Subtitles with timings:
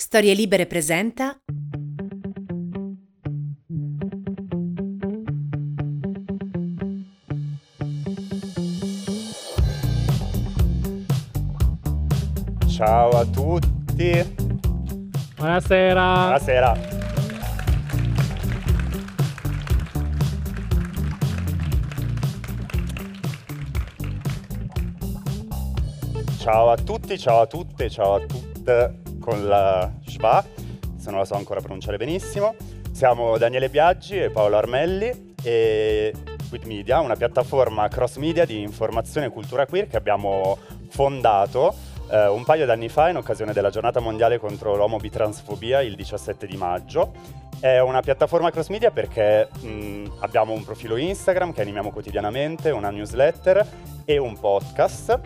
[0.00, 1.36] Storie Libere presenta.
[12.68, 14.34] Ciao a tutti.
[15.34, 16.14] Buonasera.
[16.14, 16.78] Buonasera.
[26.38, 28.97] Ciao a tutti, ciao a tutte, ciao a tutte
[29.28, 30.42] con la schwa,
[30.96, 32.54] se non la so ancora pronunciare benissimo.
[32.92, 36.14] Siamo Daniele Biaggi e Paolo Armelli e
[36.48, 40.56] Quit Media, una piattaforma cross media di informazione e cultura queer che abbiamo
[40.88, 41.74] fondato
[42.10, 46.56] eh, un paio d'anni fa in occasione della giornata mondiale contro l'omobitransfobia il 17 di
[46.56, 47.12] maggio.
[47.60, 52.88] È una piattaforma cross media perché mh, abbiamo un profilo Instagram che animiamo quotidianamente, una
[52.88, 53.66] newsletter
[54.06, 55.20] e un podcast.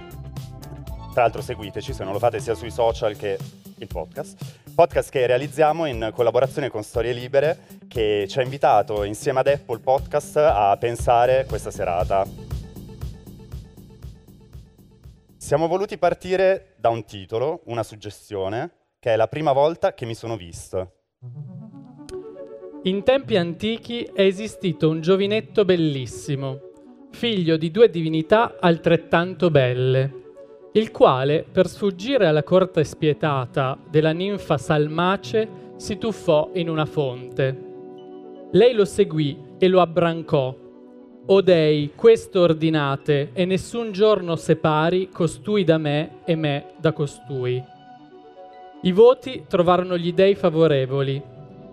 [1.13, 3.39] Tra l'altro seguiteci se non lo fate sia sui social che
[3.83, 4.61] il podcast.
[4.75, 9.81] Podcast che realizziamo in collaborazione con Storie Libere che ci ha invitato insieme ad Apple
[9.81, 12.27] Podcast a pensare questa serata.
[15.37, 20.15] Siamo voluti partire da un titolo, una suggestione, che è la prima volta che mi
[20.15, 20.93] sono visto.
[22.85, 26.61] In tempi antichi è esistito un giovinetto bellissimo,
[27.11, 30.22] figlio di due divinità altrettanto belle,
[30.75, 37.71] il quale, per sfuggire alla corte spietata della ninfa Salmace, si tuffò in una fonte.
[38.53, 40.55] Lei lo seguì e lo abbrancò.
[41.25, 47.63] O dei, questo ordinate, e nessun giorno separi costui da me e me da costui.
[48.83, 51.23] I voti trovarono gli dei favorevoli.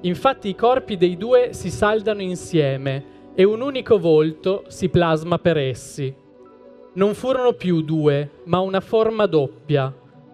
[0.02, 5.58] Infatti i corpi dei due si saldano insieme e un unico volto si plasma per
[5.58, 6.14] essi.
[6.94, 9.94] Non furono più due, ma una forma doppia,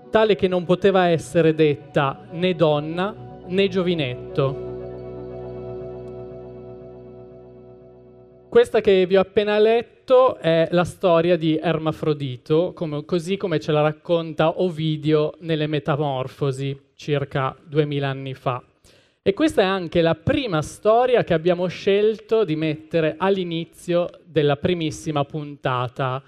[0.10, 3.14] tale che non poteva essere detta né donna
[3.48, 4.74] né giovinetto.
[8.48, 13.74] Questa che vi ho appena letto è la storia di Ermafrodito, come, così come ce
[13.74, 18.64] la racconta Ovidio nelle Metamorfosi, circa duemila anni fa.
[19.22, 25.26] E questa è anche la prima storia che abbiamo scelto di mettere all'inizio della primissima
[25.26, 26.24] puntata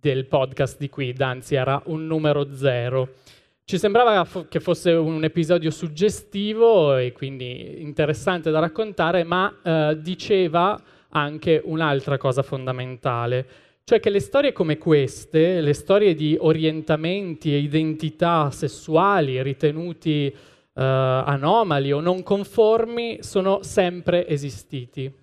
[0.00, 3.16] del podcast di Quid, anzi era un numero zero.
[3.64, 10.80] Ci sembrava che fosse un episodio suggestivo e quindi interessante da raccontare, ma eh, diceva
[11.10, 13.46] anche un'altra cosa fondamentale,
[13.84, 20.34] cioè che le storie come queste, le storie di orientamenti e identità sessuali ritenuti eh,
[20.74, 25.19] anomali o non conformi, sono sempre esistiti.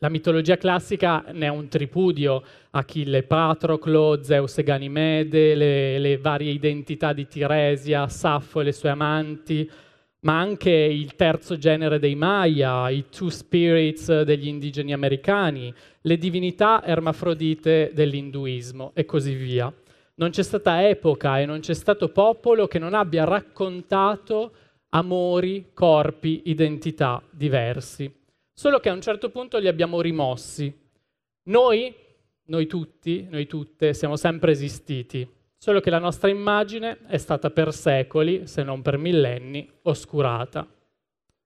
[0.00, 2.42] La mitologia classica ne è un tripudio,
[2.72, 8.90] Achille Patroclo, Zeus e Ganimede, le, le, varie identità di Tiresia, Saffo e le sue
[8.90, 9.70] amanti,
[10.20, 16.84] ma anche il terzo genere dei Maya, i Two Spirits degli indigeni americani, le divinità
[16.84, 19.72] ermafrodite dell'induismo e così via.
[20.16, 24.52] Non c'è stata epoca e non c'è stato popolo che non abbia raccontato
[24.90, 28.24] amori, corpi, identità diversi
[28.58, 30.74] solo che a un certo punto li abbiamo rimossi.
[31.44, 31.94] Noi,
[32.46, 35.28] noi tutti, noi tutte, siamo sempre esistiti,
[35.58, 40.66] solo che la nostra immagine è stata per secoli, se non per millenni, oscurata.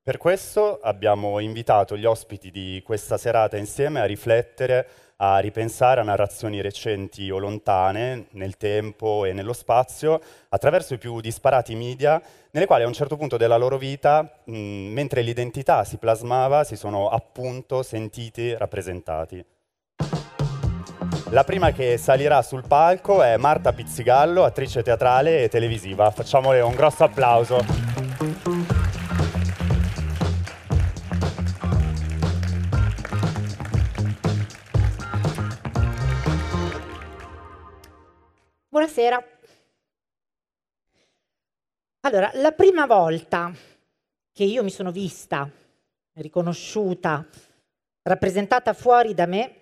[0.02, 4.88] Per questo abbiamo invitato gli ospiti di questa serata insieme a riflettere,
[5.22, 11.20] a ripensare a narrazioni recenti o lontane nel tempo e nello spazio attraverso i più
[11.20, 12.20] disparati media
[12.50, 16.76] nelle quali a un certo punto della loro vita, mh, mentre l'identità si plasmava, si
[16.76, 19.44] sono appunto sentiti rappresentati.
[21.30, 26.10] La prima che salirà sul palco è Marta Pizzigallo, attrice teatrale e televisiva.
[26.10, 28.09] Facciamole un grosso applauso.
[38.80, 39.22] Buonasera.
[42.00, 43.52] Allora, la prima volta
[44.32, 45.50] che io mi sono vista
[46.14, 47.28] riconosciuta,
[48.00, 49.54] rappresentata fuori da me,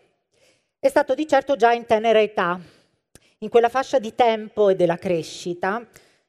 [0.79, 2.61] è stato di certo già in tenera età,
[3.39, 5.85] in quella fascia di tempo e della crescita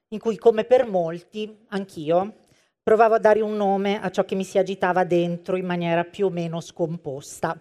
[0.08, 2.38] in cui, come per molti, anch'io
[2.82, 6.26] provavo a dare un nome a ciò che mi si agitava dentro in maniera più
[6.26, 7.56] o meno scomposta.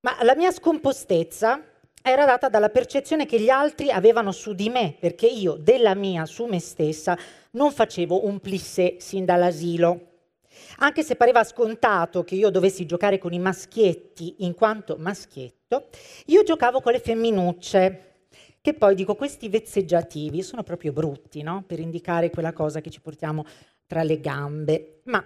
[0.00, 1.62] Ma la mia scompostezza
[2.08, 6.24] era data dalla percezione che gli altri avevano su di me, perché io della mia
[6.24, 7.18] su me stessa
[7.52, 10.12] non facevo un plissé sin dall'asilo.
[10.78, 15.88] Anche se pareva scontato che io dovessi giocare con i maschietti in quanto maschietto,
[16.26, 18.02] io giocavo con le femminucce,
[18.60, 21.64] che poi dico questi vezzeggiativi sono proprio brutti, no?
[21.66, 23.44] Per indicare quella cosa che ci portiamo
[23.84, 25.00] tra le gambe.
[25.06, 25.24] Ma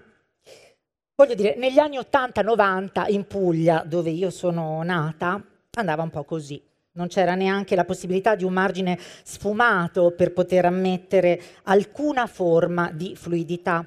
[1.15, 6.69] voglio dire, negli anni 80-90 in Puglia, dove io sono nata, andava un po' così.
[6.92, 13.14] Non c'era neanche la possibilità di un margine sfumato per poter ammettere alcuna forma di
[13.14, 13.87] fluidità.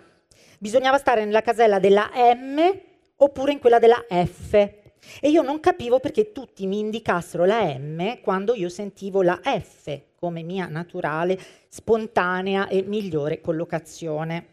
[0.58, 2.60] Bisognava stare nella casella della M
[3.18, 4.54] oppure in quella della F.
[4.54, 10.00] E io non capivo perché tutti mi indicassero la M quando io sentivo la F
[10.16, 14.46] come mia naturale, spontanea e migliore collocazione.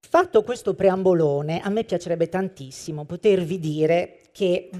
[0.00, 4.70] Fatto questo preambolone, a me piacerebbe tantissimo potervi dire che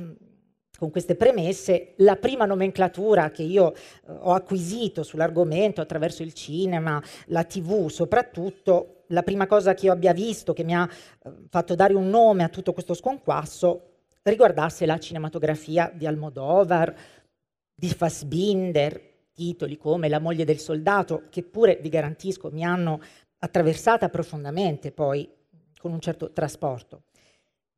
[0.78, 7.02] con queste premesse, la prima nomenclatura che io eh, ho acquisito sull'argomento attraverso il cinema,
[7.26, 11.74] la tv soprattutto, la prima cosa che io abbia visto che mi ha eh, fatto
[11.74, 13.92] dare un nome a tutto questo sconquasso
[14.22, 16.94] riguardasse la cinematografia di Almodovar,
[17.74, 23.00] di Fassbinder, titoli come La moglie del soldato, che pure vi garantisco mi hanno
[23.38, 25.28] attraversata profondamente poi
[25.78, 27.02] con un certo trasporto.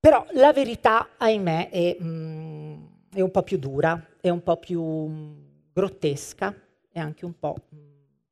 [0.01, 2.85] Però la verità, ahimè, è, mm,
[3.15, 5.39] è, un po' più dura, è un po' più mm,
[5.73, 6.55] grottesca
[6.91, 7.79] e anche un po' mm,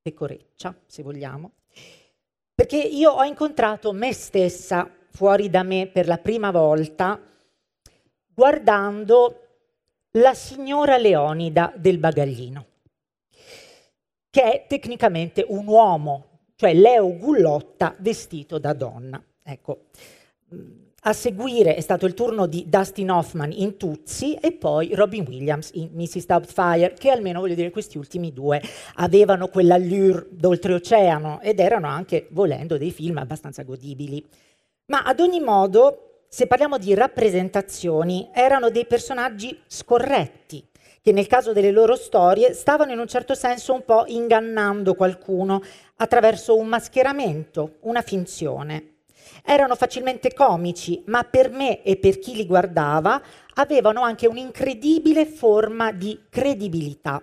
[0.00, 1.52] pecoreccia, se vogliamo.
[2.54, 7.20] Perché io ho incontrato me stessa fuori da me per la prima volta
[8.32, 9.40] guardando
[10.12, 12.66] la signora Leonida del Bagaglino,
[14.30, 19.22] che è tecnicamente un uomo, cioè Leo Gullotta vestito da donna.
[19.42, 19.86] Ecco,
[21.08, 25.70] a seguire è stato il turno di Dustin Hoffman in Tuzzi e poi Robin Williams
[25.74, 26.26] in Mrs.
[26.26, 28.60] Doubtfire, che almeno voglio dire questi ultimi due
[28.96, 34.24] avevano quell'allure d'oltreoceano ed erano anche, volendo, dei film abbastanza godibili.
[34.86, 40.66] Ma ad ogni modo, se parliamo di rappresentazioni, erano dei personaggi scorretti,
[41.00, 45.62] che nel caso delle loro storie stavano in un certo senso un po' ingannando qualcuno
[45.98, 48.94] attraverso un mascheramento, una finzione
[49.44, 53.22] erano facilmente comici, ma per me e per chi li guardava
[53.54, 57.22] avevano anche un'incredibile forma di credibilità.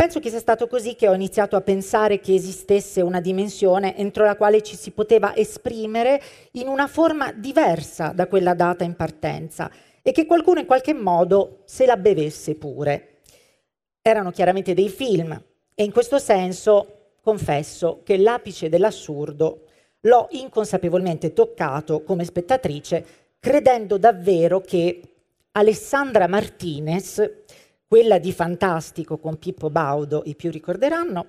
[0.00, 4.24] Penso che sia stato così che ho iniziato a pensare che esistesse una dimensione entro
[4.24, 9.70] la quale ci si poteva esprimere in una forma diversa da quella data in partenza
[10.00, 13.20] e che qualcuno in qualche modo se la bevesse pure.
[14.00, 15.38] Erano chiaramente dei film
[15.74, 19.66] e in questo senso confesso che l'apice dell'assurdo
[20.02, 23.04] l'ho inconsapevolmente toccato come spettatrice,
[23.38, 25.00] credendo davvero che
[25.52, 27.30] Alessandra Martinez,
[27.86, 31.26] quella di Fantastico con Pippo Baudo, i più ricorderanno,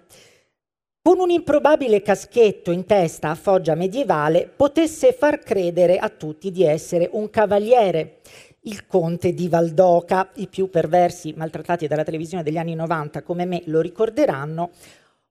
[1.02, 6.64] con un improbabile caschetto in testa a foggia medievale, potesse far credere a tutti di
[6.64, 8.20] essere un cavaliere,
[8.66, 13.64] il conte di Valdoca, i più perversi maltrattati dalla televisione degli anni 90 come me
[13.66, 14.70] lo ricorderanno,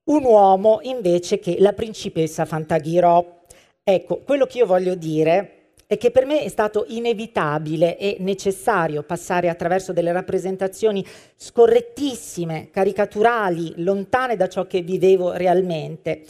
[0.05, 3.39] un uomo invece che la principessa Fantaghirò.
[3.83, 9.03] Ecco, quello che io voglio dire è che per me è stato inevitabile e necessario
[9.03, 11.05] passare attraverso delle rappresentazioni
[11.35, 16.23] scorrettissime, caricaturali, lontane da ciò che vivevo realmente.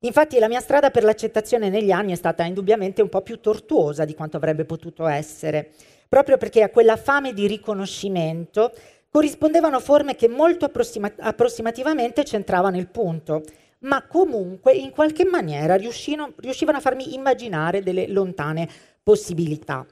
[0.00, 4.04] Infatti la mia strada per l'accettazione negli anni è stata indubbiamente un po' più tortuosa
[4.04, 5.70] di quanto avrebbe potuto essere,
[6.08, 8.72] proprio perché a quella fame di riconoscimento
[9.14, 13.44] corrispondevano forme che molto approssima- approssimativamente centravano il punto,
[13.82, 18.68] ma comunque in qualche maniera riuscivano a farmi immaginare delle lontane
[19.04, 19.86] possibilità.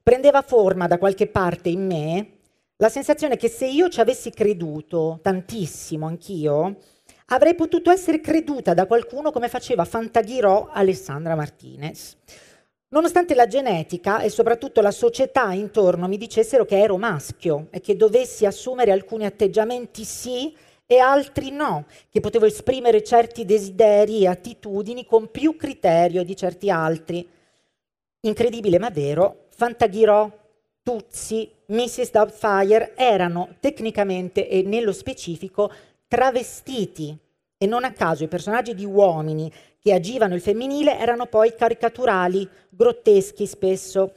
[0.00, 2.28] Prendeva forma da qualche parte in me
[2.76, 6.76] la sensazione che se io ci avessi creduto tantissimo anch'io,
[7.26, 12.16] avrei potuto essere creduta da qualcuno come faceva Fantaghirò Alessandra Martinez.
[12.92, 17.96] Nonostante la genetica e soprattutto la società intorno mi dicessero che ero maschio e che
[17.96, 25.06] dovessi assumere alcuni atteggiamenti sì e altri no, che potevo esprimere certi desideri e attitudini
[25.06, 27.26] con più criterio di certi altri.
[28.20, 30.30] Incredibile ma vero, Fantaghirò,
[30.82, 32.10] Tuzzi, Mrs.
[32.10, 35.72] Doubtfire erano tecnicamente e nello specifico
[36.06, 37.16] travestiti
[37.62, 42.48] e non a caso i personaggi di uomini che agivano il femminile erano poi caricaturali,
[42.68, 44.14] grotteschi spesso,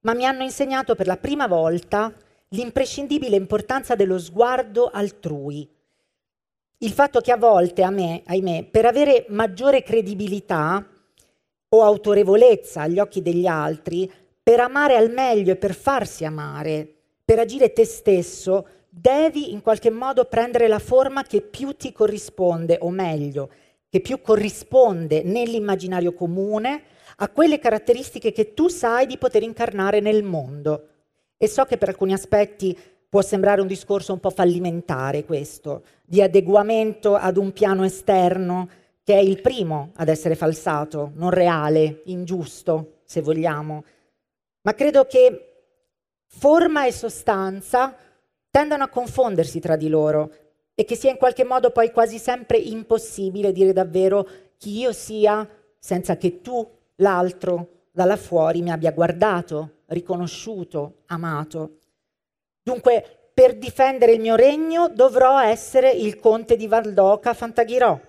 [0.00, 2.10] ma mi hanno insegnato per la prima volta
[2.48, 5.68] l'imprescindibile importanza dello sguardo altrui.
[6.78, 10.82] Il fatto che a volte, a me, ahimè, per avere maggiore credibilità
[11.68, 14.10] o autorevolezza agli occhi degli altri,
[14.42, 16.90] per amare al meglio e per farsi amare,
[17.22, 18.66] per agire te stesso,
[19.00, 23.50] devi in qualche modo prendere la forma che più ti corrisponde, o meglio,
[23.88, 26.82] che più corrisponde nell'immaginario comune
[27.16, 30.88] a quelle caratteristiche che tu sai di poter incarnare nel mondo.
[31.36, 32.76] E so che per alcuni aspetti
[33.08, 38.68] può sembrare un discorso un po' fallimentare questo, di adeguamento ad un piano esterno
[39.02, 43.84] che è il primo ad essere falsato, non reale, ingiusto, se vogliamo.
[44.62, 45.44] Ma credo che
[46.26, 47.96] forma e sostanza
[48.50, 50.32] tendano a confondersi tra di loro
[50.74, 54.26] e che sia in qualche modo poi quasi sempre impossibile dire davvero
[54.56, 61.78] chi io sia senza che tu, l'altro, dalla fuori mi abbia guardato, riconosciuto, amato.
[62.62, 68.00] Dunque, per difendere il mio regno dovrò essere il conte di Valdoca Fantaghirò.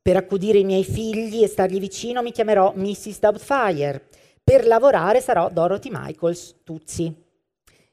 [0.00, 3.18] Per accudire i miei figli e stargli vicino mi chiamerò Mrs.
[3.20, 4.08] Doubtfire.
[4.42, 7.14] Per lavorare sarò Dorothy Michaels Tuzzi.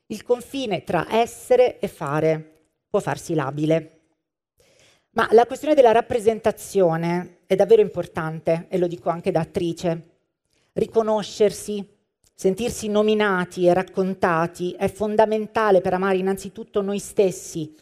[0.08, 3.92] Il confine tra essere e fare può farsi labile.
[5.12, 10.10] Ma la questione della rappresentazione è davvero importante, e lo dico anche da attrice.
[10.74, 11.84] Riconoscersi,
[12.36, 17.74] sentirsi nominati e raccontati è fondamentale per amare innanzitutto noi stessi,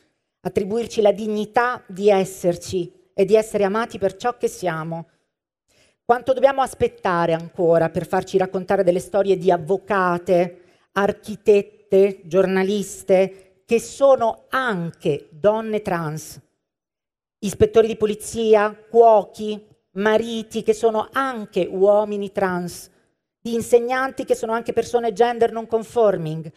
[0.42, 5.10] attribuirci la dignità di esserci e di essere amati per ciò che siamo.
[6.06, 10.62] Quanto dobbiamo aspettare ancora per farci raccontare delle storie di avvocate,
[10.94, 16.40] architetti, giornaliste, giornaliste che sono anche donne trans,
[17.40, 22.90] ispettori di polizia, cuochi, mariti che sono anche uomini trans,
[23.40, 26.52] di insegnanti che sono anche persone gender non conforming,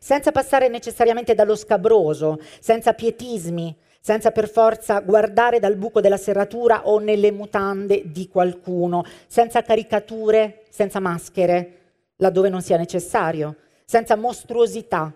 [0.00, 6.88] senza passare necessariamente dallo scabroso, senza pietismi, senza per forza guardare dal buco della serratura
[6.88, 11.76] o nelle mutande di qualcuno, senza caricature, senza maschere,
[12.16, 13.56] laddove non sia necessario,
[13.90, 15.12] senza mostruosità,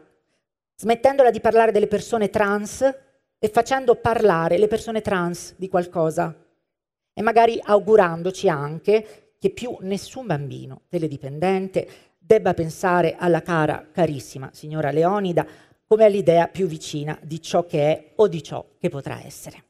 [0.74, 2.82] smettendola di parlare delle persone trans
[3.38, 6.34] e facendo parlare le persone trans di qualcosa.
[7.12, 11.86] E magari augurandoci anche che più nessun bambino teledipendente
[12.18, 15.46] debba pensare alla cara, carissima signora Leonida
[15.86, 19.62] come all'idea più vicina di ciò che è o di ciò che potrà essere.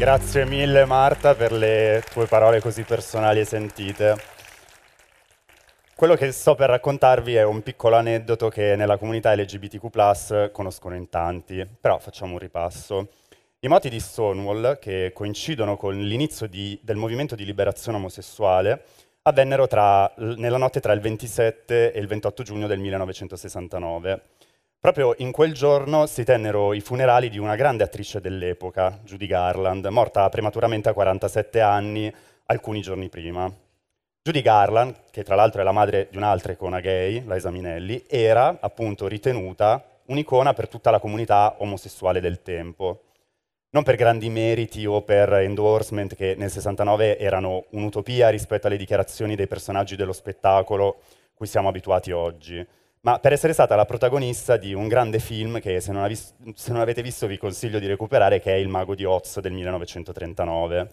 [0.00, 4.16] Grazie mille Marta per le tue parole così personali e sentite.
[5.94, 11.10] Quello che sto per raccontarvi è un piccolo aneddoto che nella comunità LGBTQ conoscono in
[11.10, 13.10] tanti, però facciamo un ripasso.
[13.58, 18.84] I moti di Stonewall, che coincidono con l'inizio di, del movimento di liberazione omosessuale,
[19.24, 24.22] avvennero tra, nella notte tra il 27 e il 28 giugno del 1969.
[24.82, 29.84] Proprio in quel giorno si tennero i funerali di una grande attrice dell'epoca, Judy Garland,
[29.84, 32.10] morta prematuramente a 47 anni
[32.46, 33.52] alcuni giorni prima.
[34.22, 38.56] Judy Garland, che tra l'altro è la madre di un'altra icona gay, Liza Minelli, era
[38.58, 43.02] appunto ritenuta un'icona per tutta la comunità omosessuale del tempo.
[43.72, 49.36] Non per grandi meriti o per endorsement che nel 69 erano un'utopia rispetto alle dichiarazioni
[49.36, 51.00] dei personaggi dello spettacolo
[51.34, 52.66] cui siamo abituati oggi,
[53.02, 56.72] ma per essere stata la protagonista di un grande film che se non, vis- se
[56.72, 60.88] non, avete visto vi consiglio di recuperare, che è Il mago di Oz del 1939.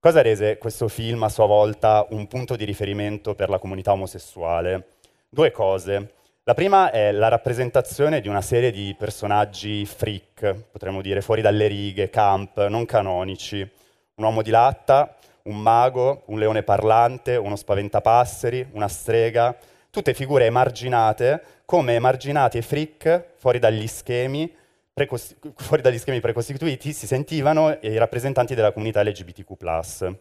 [0.00, 4.94] Cosa rese questo film a sua volta un punto di riferimento per la comunità omosessuale?
[5.28, 6.14] Due cose.
[6.42, 11.66] La prima è la rappresentazione di una serie di personaggi freak, potremmo dire fuori dalle
[11.66, 13.60] righe, camp, non canonici.
[13.60, 19.56] Un uomo di latta, un mago, un leone parlante, uno spaventapasseri, una strega,
[19.98, 24.48] tutte figure emarginate, come emarginati e freak fuori dagli schemi,
[24.92, 30.16] precosti- fuori dagli schemi precostituiti si sentivano i rappresentanti della comunità LGBTQ.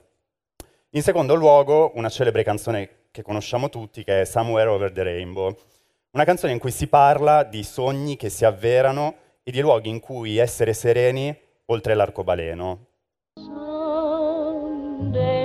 [0.92, 5.56] In secondo luogo, una celebre canzone che conosciamo tutti, che è Somewhere Over the Rainbow,
[6.12, 10.00] una canzone in cui si parla di sogni che si avverano e di luoghi in
[10.00, 12.86] cui essere sereni oltre l'arcobaleno.
[13.36, 15.37] Someday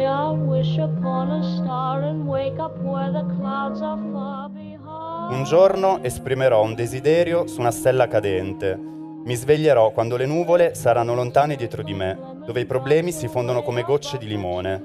[5.31, 8.75] Un giorno esprimerò un desiderio su una stella cadente.
[8.77, 13.63] Mi sveglierò quando le nuvole saranno lontane dietro di me, dove i problemi si fondono
[13.63, 14.83] come gocce di limone.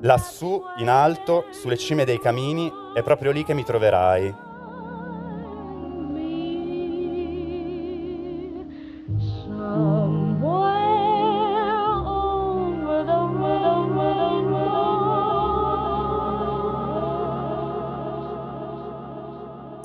[0.00, 4.34] Lassù, in alto, sulle cime dei camini, è proprio lì che mi troverai,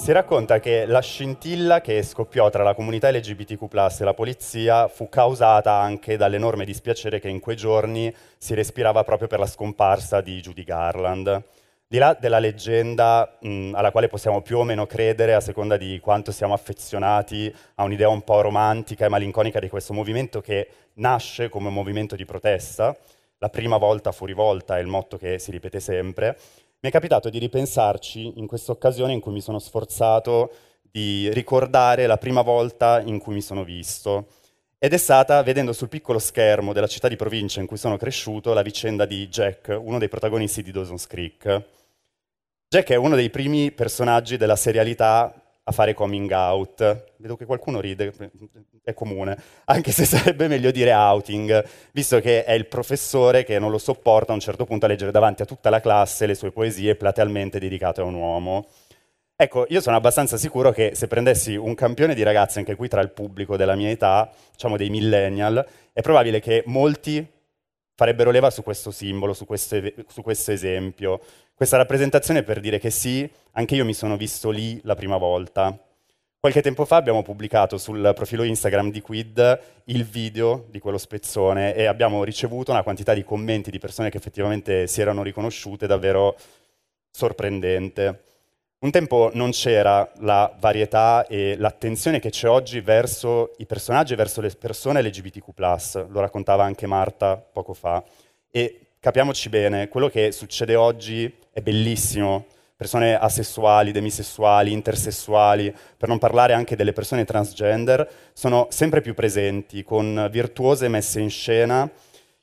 [0.07, 3.67] Si racconta che la scintilla che scoppiò tra la comunità LGBTQ
[3.99, 9.27] e la polizia fu causata anche dall'enorme dispiacere che in quei giorni si respirava proprio
[9.27, 11.43] per la scomparsa di Judy Garland.
[11.85, 15.99] Di là della leggenda mh, alla quale possiamo più o meno credere a seconda di
[15.99, 21.49] quanto siamo affezionati a un'idea un po' romantica e malinconica di questo movimento che nasce
[21.49, 22.95] come un movimento di protesta,
[23.39, 26.37] la prima volta fuori volta è il motto che si ripete sempre,
[26.79, 32.05] mi è capitato di ripensarci in questa occasione in cui mi sono sforzato di ricordare
[32.05, 34.27] la prima volta in cui mi sono visto.
[34.77, 38.53] Ed è stata vedendo sul piccolo schermo della città di provincia in cui sono cresciuto
[38.53, 41.63] la vicenda di Jack, uno dei protagonisti di Dawson's Creek.
[42.69, 45.33] Jack è uno dei primi personaggi della serialità
[45.67, 47.13] a fare coming out.
[47.17, 48.13] Vedo che qualcuno ride,
[48.83, 53.69] è comune, anche se sarebbe meglio dire outing, visto che è il professore che non
[53.69, 56.51] lo sopporta a un certo punto a leggere davanti a tutta la classe le sue
[56.51, 58.67] poesie platealmente dedicate a un uomo.
[59.35, 63.01] Ecco, io sono abbastanza sicuro che se prendessi un campione di ragazzi, anche qui tra
[63.01, 67.25] il pubblico della mia età, diciamo dei millennial, è probabile che molti
[67.93, 71.19] farebbero leva su questo simbolo, su questo, su questo esempio.
[71.57, 75.75] Questa rappresentazione per dire che sì, anche io mi sono visto lì la prima volta.
[76.39, 81.73] Qualche tempo fa abbiamo pubblicato sul profilo Instagram di Quid il video di quello spezzone
[81.73, 86.37] e abbiamo ricevuto una quantità di commenti di persone che effettivamente si erano riconosciute davvero
[87.09, 88.21] sorprendente.
[88.77, 94.15] Un tempo non c'era la varietà e l'attenzione che c'è oggi verso i personaggi e
[94.15, 98.03] verso le persone LGBTQ+, lo raccontava anche Marta poco fa.
[98.51, 102.45] E capiamoci bene, quello che succede oggi è bellissimo.
[102.75, 109.83] Persone asessuali, demisessuali, intersessuali, per non parlare anche delle persone transgender, sono sempre più presenti
[109.83, 111.89] con virtuose messe in scena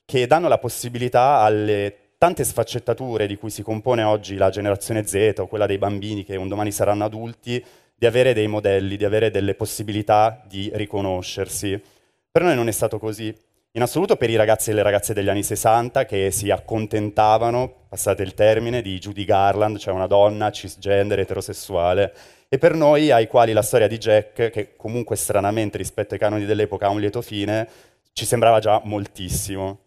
[0.03, 5.35] che danno la possibilità alle tante sfaccettature di cui si compone oggi la generazione Z
[5.37, 7.63] o quella dei bambini che un domani saranno adulti,
[7.97, 11.81] di avere dei modelli, di avere delle possibilità di riconoscersi.
[12.29, 13.33] Per noi non è stato così.
[13.75, 18.23] In assoluto per i ragazzi e le ragazze degli anni 60 che si accontentavano, passate
[18.23, 22.13] il termine, di Judy Garland, cioè una donna cisgender eterosessuale,
[22.47, 26.45] e per noi ai quali la storia di Jack, che comunque stranamente rispetto ai canoni
[26.45, 27.67] dell'epoca ha un lieto fine,
[28.13, 29.79] ci sembrava già moltissimo.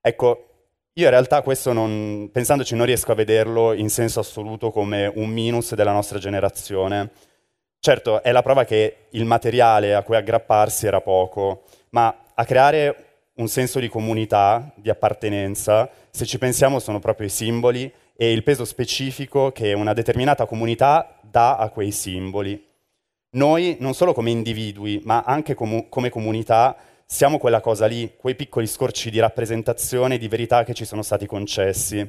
[0.00, 0.46] Ecco,
[0.94, 5.28] io in realtà questo non, pensandoci non riesco a vederlo in senso assoluto come un
[5.28, 7.10] minus della nostra generazione.
[7.78, 13.04] Certo, è la prova che il materiale a cui aggrapparsi era poco, ma a creare
[13.40, 18.42] un senso di comunità, di appartenenza, se ci pensiamo sono proprio i simboli e il
[18.42, 22.62] peso specifico che una determinata comunità dà a quei simboli.
[23.30, 26.76] Noi, non solo come individui, ma anche com- come comunità,
[27.06, 31.02] siamo quella cosa lì, quei piccoli scorci di rappresentazione e di verità che ci sono
[31.02, 32.06] stati concessi.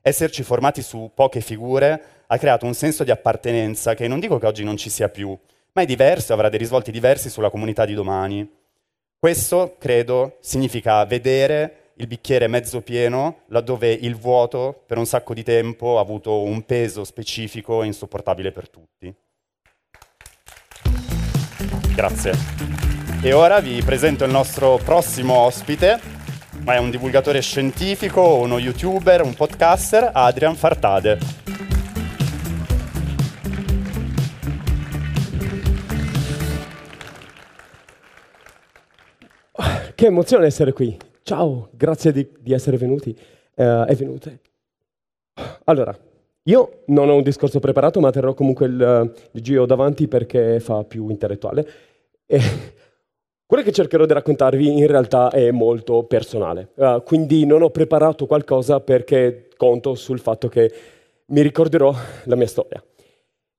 [0.00, 4.46] Esserci formati su poche figure ha creato un senso di appartenenza che non dico che
[4.46, 5.38] oggi non ci sia più,
[5.72, 8.62] ma è diverso e avrà dei risvolti diversi sulla comunità di domani.
[9.24, 15.42] Questo, credo, significa vedere il bicchiere mezzo pieno laddove il vuoto per un sacco di
[15.42, 19.14] tempo ha avuto un peso specifico e insopportabile per tutti.
[21.94, 22.34] Grazie.
[23.22, 25.98] E ora vi presento il nostro prossimo ospite,
[26.58, 31.43] ma è un divulgatore scientifico, uno youtuber, un podcaster, Adrian Fartade.
[40.04, 40.94] Che emozione essere qui.
[41.22, 43.16] Ciao, grazie di, di essere venuti
[43.54, 44.40] uh, e venute.
[45.64, 45.96] Allora,
[46.42, 50.84] io non ho un discorso preparato, ma terrò comunque il, il giro davanti perché fa
[50.84, 51.66] più intellettuale.
[52.26, 52.38] E
[53.46, 58.26] quello che cercherò di raccontarvi in realtà è molto personale, uh, quindi non ho preparato
[58.26, 60.70] qualcosa perché conto sul fatto che
[61.28, 62.84] mi ricorderò la mia storia.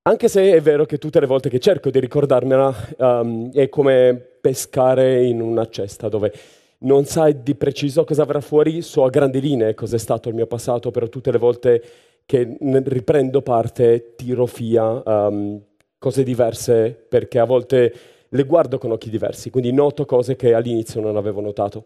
[0.03, 4.34] Anche se è vero che tutte le volte che cerco di ricordarmela um, è come
[4.45, 6.31] pescare in una cesta dove
[6.79, 10.35] non sai di preciso cosa verrà fuori, so a grandi linee cosa è stato il
[10.35, 11.83] mio passato, però tutte le volte
[12.27, 15.59] che riprendo parte tiro via um,
[15.97, 17.93] cose diverse perché a volte
[18.29, 21.85] le guardo con occhi diversi, quindi noto cose che all'inizio non avevo notato.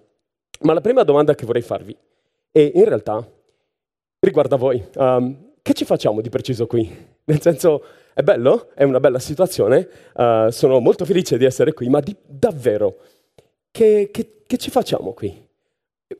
[0.63, 1.95] Ma la prima domanda che vorrei farvi
[2.51, 3.25] è in realtà
[4.19, 4.83] riguarda voi.
[4.95, 6.93] Um, che ci facciamo di preciso qui?
[7.23, 11.89] Nel senso, è bello, è una bella situazione, uh, sono molto felice di essere qui,
[11.89, 12.97] ma di, davvero,
[13.71, 15.47] che, che, che ci facciamo qui?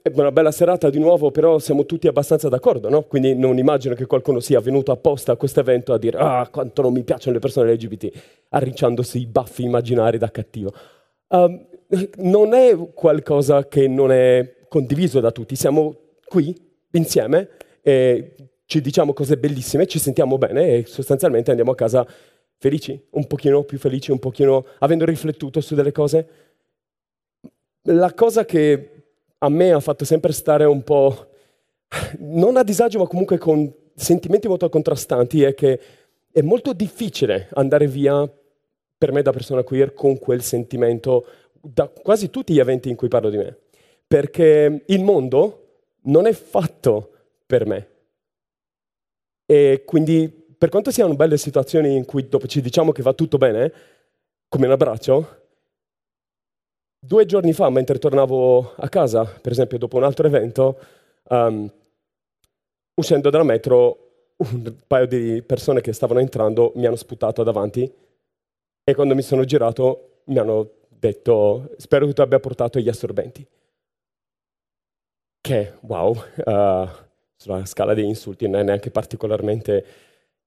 [0.02, 3.04] È una bella serata di nuovo, però siamo tutti abbastanza d'accordo, no?
[3.04, 6.84] Quindi non immagino che qualcuno sia venuto apposta a questo evento a dire ah, quanto
[6.84, 8.12] non mi piacciono le persone LGBT,
[8.50, 10.72] arricciandosi i baffi immaginari da cattivo.
[11.30, 11.66] Um,
[12.18, 16.56] non è qualcosa che non è condiviso da tutti, siamo qui
[16.92, 17.50] insieme
[17.82, 18.36] e
[18.70, 22.08] ci diciamo cose bellissime, ci sentiamo bene e sostanzialmente andiamo a casa
[22.56, 26.28] felici, un pochino più felici, un pochino avendo riflettuto su delle cose.
[27.86, 29.06] La cosa che
[29.40, 31.32] a me ha fatto sempre stare un po',
[32.20, 35.80] non a disagio, ma comunque con sentimenti molto contrastanti, è che
[36.32, 38.32] è molto difficile andare via
[38.96, 41.26] per me da persona queer con quel sentimento
[41.60, 43.58] da quasi tutti gli eventi in cui parlo di me.
[44.06, 45.70] Perché il mondo
[46.04, 47.14] non è fatto
[47.48, 47.89] per me.
[49.52, 53.40] E quindi, per quanto siano belle situazioni in cui dopo ci diciamo che va tutto
[53.40, 53.74] bene,
[54.48, 55.38] come un abbraccio,
[57.00, 60.80] due giorni fa, mentre tornavo a casa, per esempio dopo un altro evento,
[61.30, 61.68] um,
[62.94, 67.92] uscendo dalla metro, un paio di persone che stavano entrando mi hanno sputato davanti
[68.84, 73.48] e quando mi sono girato mi hanno detto spero che tu abbia portato gli assorbenti.
[75.42, 76.90] Che, wow, uh,
[77.42, 79.86] sulla scala dei insulti non è neanche particolarmente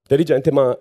[0.03, 0.79] intelligente, ma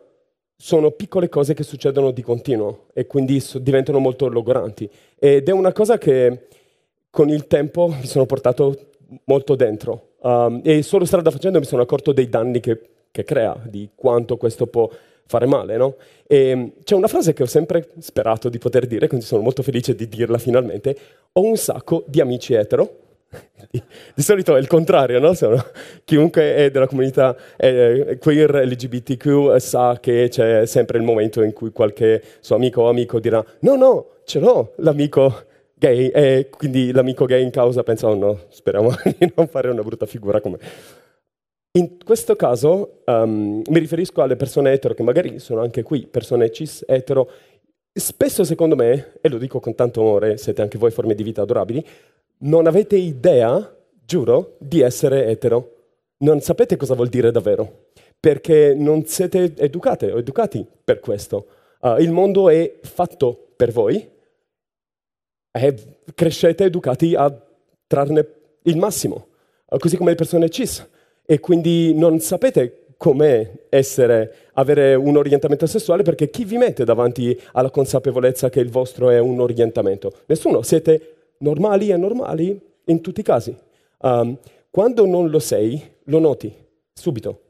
[0.57, 4.89] sono piccole cose che succedono di continuo e quindi so- diventano molto logoranti.
[5.17, 6.47] Ed è una cosa che
[7.09, 8.89] con il tempo mi sono portato
[9.23, 10.09] molto dentro.
[10.19, 14.35] Um, e solo strada facendo mi sono accorto dei danni che, che crea, di quanto
[14.35, 14.89] questo può
[15.25, 15.95] fare male, no?
[16.27, 19.95] E c'è una frase che ho sempre sperato di poter dire, quindi sono molto felice
[19.95, 20.95] di dirla finalmente.
[21.31, 23.10] Ho un sacco di amici etero.
[23.69, 23.81] Di,
[24.21, 25.33] solito è il contrario, no?
[26.03, 31.71] Chiunque è della comunità eh, queer LGBTQ sa che c'è sempre il momento in cui
[31.71, 37.25] qualche suo amico o amico dirà no, no, ce l'ho l'amico gay e quindi l'amico
[37.25, 40.57] gay in causa pensa oh no, speriamo di non fare una brutta figura come
[41.73, 46.51] in questo caso um, mi riferisco alle persone etero che magari sono anche qui, persone
[46.51, 47.29] cis etero.
[47.93, 51.41] Spesso secondo me, e lo dico con tanto amore, siete anche voi forme di vita
[51.41, 51.85] adorabili,
[52.41, 53.75] non avete idea,
[54.05, 55.75] giuro, di essere etero.
[56.17, 61.47] Non sapete cosa vuol dire davvero, perché non siete educate o educati per questo.
[61.81, 64.07] Uh, il mondo è fatto per voi
[65.51, 65.75] e
[66.13, 67.35] crescete educati a
[67.87, 68.27] trarne
[68.63, 69.27] il massimo,
[69.65, 70.87] uh, così come le persone cis
[71.25, 77.39] e quindi non sapete com'è essere, avere un orientamento sessuale perché chi vi mette davanti
[77.53, 80.11] alla consapevolezza che il vostro è un orientamento?
[80.27, 83.55] Nessuno, siete normali e normali in tutti i casi.
[83.99, 84.37] Um,
[84.69, 86.53] quando non lo sei, lo noti
[86.93, 87.41] subito,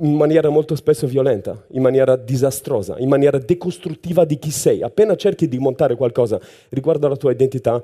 [0.00, 4.82] in maniera molto spesso violenta, in maniera disastrosa, in maniera decostruttiva di chi sei.
[4.82, 6.40] Appena cerchi di montare qualcosa
[6.70, 7.82] riguardo alla tua identità,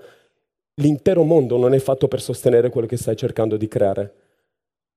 [0.75, 4.15] l'intero mondo non è fatto per sostenere quello che stai cercando di creare.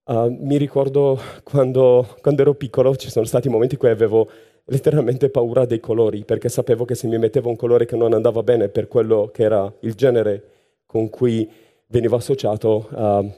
[0.05, 4.29] Uh, mi ricordo quando, quando, ero piccolo ci sono stati momenti in cui avevo
[4.65, 8.43] letteralmente paura dei colori, perché sapevo che se mi mettevo un colore che non andava
[8.43, 10.43] bene per quello che era il genere
[10.85, 11.49] con cui
[11.87, 13.31] venivo associato, uh,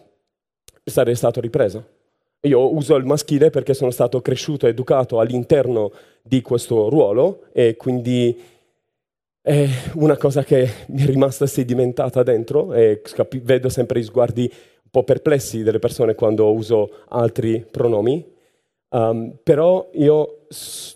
[0.83, 1.93] sarei stato ripreso.
[2.41, 8.39] Io uso il maschile perché sono stato cresciuto, educato all'interno di questo ruolo e quindi
[9.41, 13.01] è una cosa che mi è rimasta sedimentata dentro e
[13.41, 14.51] vedo sempre gli sguardi
[14.95, 18.25] po' perplessi delle persone quando uso altri pronomi,
[18.95, 20.45] um, però io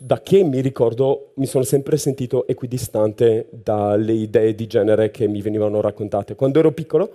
[0.00, 5.42] da che mi ricordo mi sono sempre sentito equidistante dalle idee di genere che mi
[5.42, 6.34] venivano raccontate.
[6.34, 7.10] Quando ero piccolo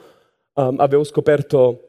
[0.53, 1.81] um, avevo scoperto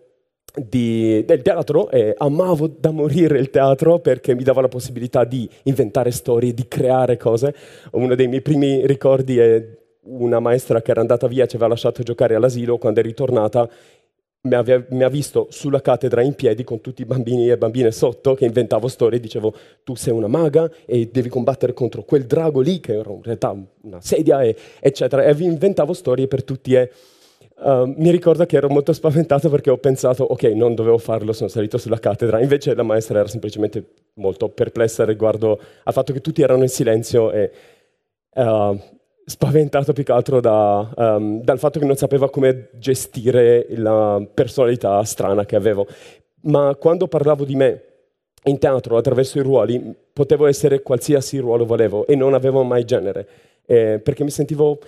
[0.55, 5.49] di, del teatro e amavo da morire il teatro perché mi dava la possibilità di
[5.65, 7.55] inventare storie, di creare cose.
[7.93, 9.77] Uno dei miei primi ricordi è
[10.09, 13.69] una maestra che era andata via, ci aveva lasciato giocare all'asilo, quando è ritornata
[14.47, 17.91] mi, aveva, mi, ha visto sulla cattedra in piedi con tutti i bambini e bambine
[17.91, 19.55] sotto che inventavo storie, dicevo
[19.85, 23.57] tu sei una maga e devi combattere contro quel drago lì che era in realtà
[23.83, 25.25] una sedia, e, eccetera.
[25.25, 26.91] E inventavo storie per tutti e
[27.57, 31.49] uh, mi ricordo che ero molto spaventato perché ho pensato ok, non dovevo farlo, sono
[31.49, 32.41] salito sulla cattedra.
[32.41, 37.33] Invece la maestra era semplicemente molto perplessa riguardo al fatto che tutti erano in silenzio
[37.33, 37.51] e...
[38.37, 38.79] Uh,
[39.29, 45.03] spaventato più che altro da, um, dal fatto che non sapeva come gestire la personalità
[45.03, 45.87] strana che avevo.
[46.43, 47.83] Ma quando parlavo di me
[48.45, 53.29] in teatro attraverso i ruoli, potevo essere qualsiasi ruolo volevo e non avevo mai genere,
[53.67, 54.79] eh, perché mi sentivo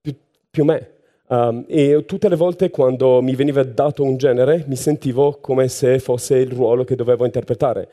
[0.00, 0.14] più,
[0.48, 0.90] più me.
[1.26, 6.00] Um, e tutte le volte quando mi veniva dato un genere mi sentivo come se
[6.00, 7.88] fosse il ruolo che dovevo interpretare.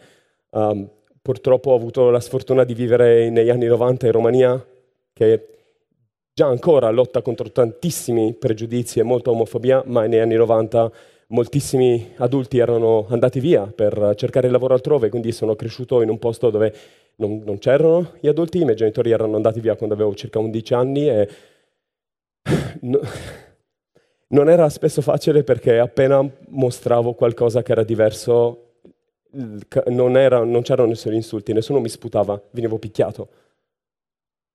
[0.52, 0.88] Um,
[1.22, 4.66] purtroppo ho avuto la sfortuna di vivere negli anni 90 in Romania,
[5.14, 5.57] che
[6.38, 10.92] già ancora lotta contro tantissimi pregiudizi e molta omofobia, ma negli anni 90
[11.30, 16.52] moltissimi adulti erano andati via per cercare lavoro altrove, quindi sono cresciuto in un posto
[16.52, 16.72] dove
[17.16, 20.74] non, non c'erano gli adulti, i miei genitori erano andati via quando avevo circa 11
[20.76, 21.30] anni e
[22.82, 23.00] no,
[24.30, 28.74] non era spesso facile perché appena mostravo qualcosa che era diverso
[29.88, 33.28] non, era, non c'erano nessuno insulti, nessuno mi sputava, venivo picchiato.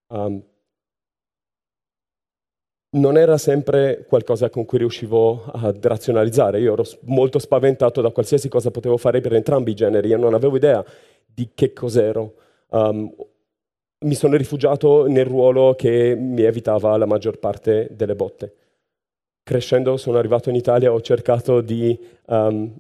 [0.07, 0.43] Um,
[2.95, 6.61] non era sempre qualcosa con cui riuscivo a razionalizzare.
[6.61, 10.35] Io ero molto spaventato da qualsiasi cosa potevo fare per entrambi i generi e non
[10.35, 10.85] avevo idea
[11.25, 12.35] di che cos'ero.
[12.69, 13.11] Um,
[14.01, 18.55] mi sono rifugiato nel ruolo che mi evitava la maggior parte delle botte.
[19.43, 22.73] crescendo sono arrivato in Italia, ho cercato di um,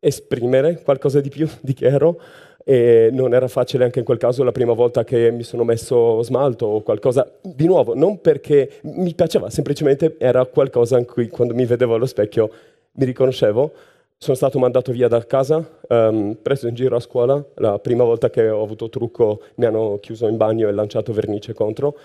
[0.00, 2.20] esprimere qualcosa di più di chi ero
[2.68, 6.22] e non era facile anche in quel caso la prima volta che mi sono messo
[6.22, 11.54] smalto o qualcosa di nuovo, non perché mi piaceva, semplicemente era qualcosa in cui quando
[11.54, 12.50] mi vedevo allo specchio
[12.92, 13.72] mi riconoscevo.
[14.18, 18.28] Sono stato mandato via da casa, um, preso in giro a scuola, la prima volta
[18.28, 21.96] che ho avuto trucco mi hanno chiuso in bagno e lanciato vernice contro.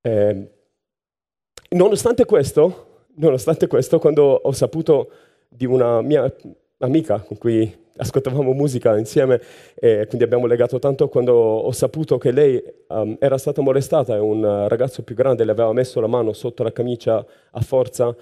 [0.00, 0.50] Eh,
[1.72, 5.10] nonostante questo, nonostante questo, quando ho saputo
[5.50, 6.34] di una mia
[6.78, 9.40] amica con cui ascoltavamo musica insieme
[9.74, 14.18] e quindi abbiamo legato tanto quando ho saputo che lei um, era stata molestata e
[14.18, 18.14] un ragazzo più grande le aveva messo la mano sotto la camicia a forza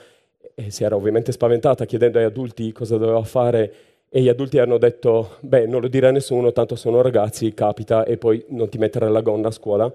[0.55, 3.75] e si era ovviamente spaventata chiedendo ai adulti cosa doveva fare
[4.09, 8.05] e gli adulti hanno detto beh non lo dire a nessuno tanto sono ragazzi capita
[8.05, 9.93] e poi non ti mettere la gonna a scuola.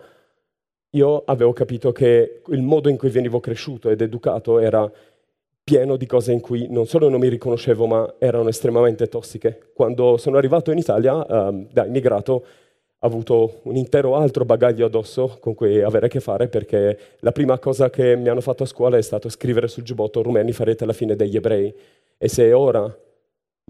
[0.94, 4.91] Io avevo capito che il modo in cui venivo cresciuto ed educato era
[5.63, 9.71] pieno di cose in cui non solo non mi riconoscevo, ma erano estremamente tossiche.
[9.74, 12.45] Quando sono arrivato in Italia, um, da immigrato,
[13.04, 17.32] ho avuto un intero altro bagaglio addosso con cui avere a che fare, perché la
[17.32, 20.86] prima cosa che mi hanno fatto a scuola è stato scrivere sul giubbotto rumeni farete
[20.86, 21.74] la fine degli ebrei.
[22.17, 22.95] E se ora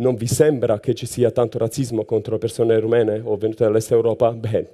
[0.02, 4.32] non vi sembra che ci sia tanto razzismo contro persone rumene o venute dall'Est Europa,
[4.32, 4.68] beh,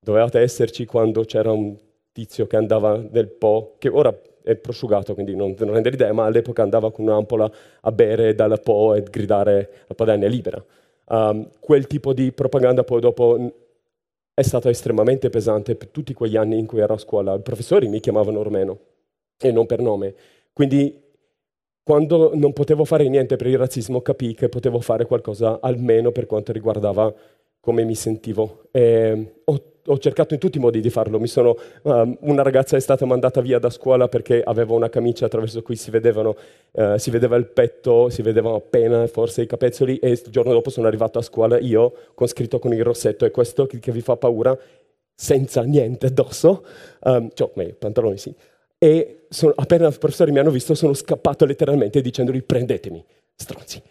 [0.00, 1.76] dovevate esserci quando c'era un
[2.12, 4.14] tizio che andava nel Po, che ora
[4.48, 7.50] è prosciugato, quindi non, non rende l'idea, ma all'epoca andava con un'ampola
[7.82, 10.64] a bere dal Po e gridare la Padania libera.
[11.08, 13.52] Um, quel tipo di propaganda poi dopo
[14.32, 17.34] è stata estremamente pesante per tutti quegli anni in cui ero a scuola.
[17.34, 18.78] I professori mi chiamavano Romeno
[19.38, 20.14] e non per nome.
[20.54, 21.02] Quindi
[21.82, 26.26] quando non potevo fare niente per il razzismo capii che potevo fare qualcosa almeno per
[26.26, 27.12] quanto riguardava
[27.60, 28.68] come mi sentivo.
[28.70, 31.24] E ho ho cercato in tutti i modi di farlo.
[31.26, 35.62] Sono, um, una ragazza è stata mandata via da scuola perché aveva una camicia attraverso
[35.62, 36.36] cui si, vedevano,
[36.72, 40.70] uh, si vedeva il petto, si vedevano appena forse i capezzoli e il giorno dopo
[40.70, 44.16] sono arrivato a scuola io con scritto con il rossetto e questo che, vi fa
[44.16, 44.56] paura
[45.14, 46.64] senza niente addosso,
[47.00, 48.34] um, cioè meglio, pantaloni sì.
[48.78, 53.82] E sono, appena i professori mi hanno visto sono scappato letteralmente dicendogli prendetemi, stronzi.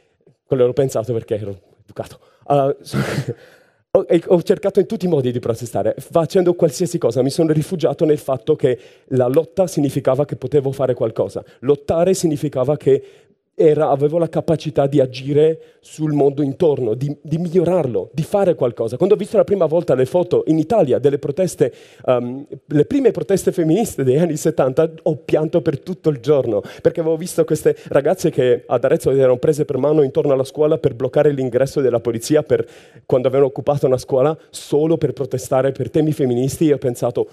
[0.46, 2.20] Quello l'ho pensato perché ero educato.
[2.46, 2.74] Uh,
[3.92, 7.22] ho, ho, cercato in tutti i modi di protestare, facendo qualsiasi cosa.
[7.22, 8.78] Mi sono rifugiato nel fatto che
[9.10, 11.44] la lotta significava che potevo fare qualcosa.
[11.60, 13.27] Lottare significava che
[13.60, 18.98] era, avevo la capacità di agire sul mondo intorno, di, di, migliorarlo, di fare qualcosa.
[18.98, 21.74] Quando ho visto la prima volta le foto in Italia delle proteste,
[22.06, 27.00] um, le prime proteste femministe degli anni 70, ho pianto per tutto il giorno, perché
[27.00, 30.94] avevo visto queste ragazze che ad Arezzo erano prese per mano intorno alla scuola per
[30.94, 32.64] bloccare l'ingresso della polizia per,
[33.08, 37.28] quando avevano occupato una scuola solo per protestare per temi femministi e ho pensato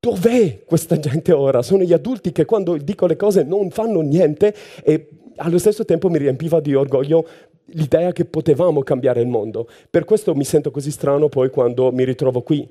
[0.00, 1.62] dov'è questa gente ora?
[1.62, 6.08] Sono gli adulti che quando dico le cose non fanno niente e allo stesso tempo
[6.08, 7.26] mi riempiva di orgoglio
[7.72, 9.68] l'idea che potevamo cambiare il mondo.
[9.88, 12.68] Per questo mi sento così strano poi quando mi ritrovo qui.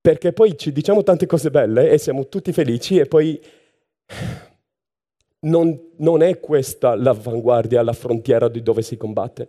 [0.00, 3.40] Perché poi ci diciamo tante cose belle e siamo tutti felici e poi
[5.40, 9.48] non, non è questa l'avanguardia, la frontiera di dove si combatte.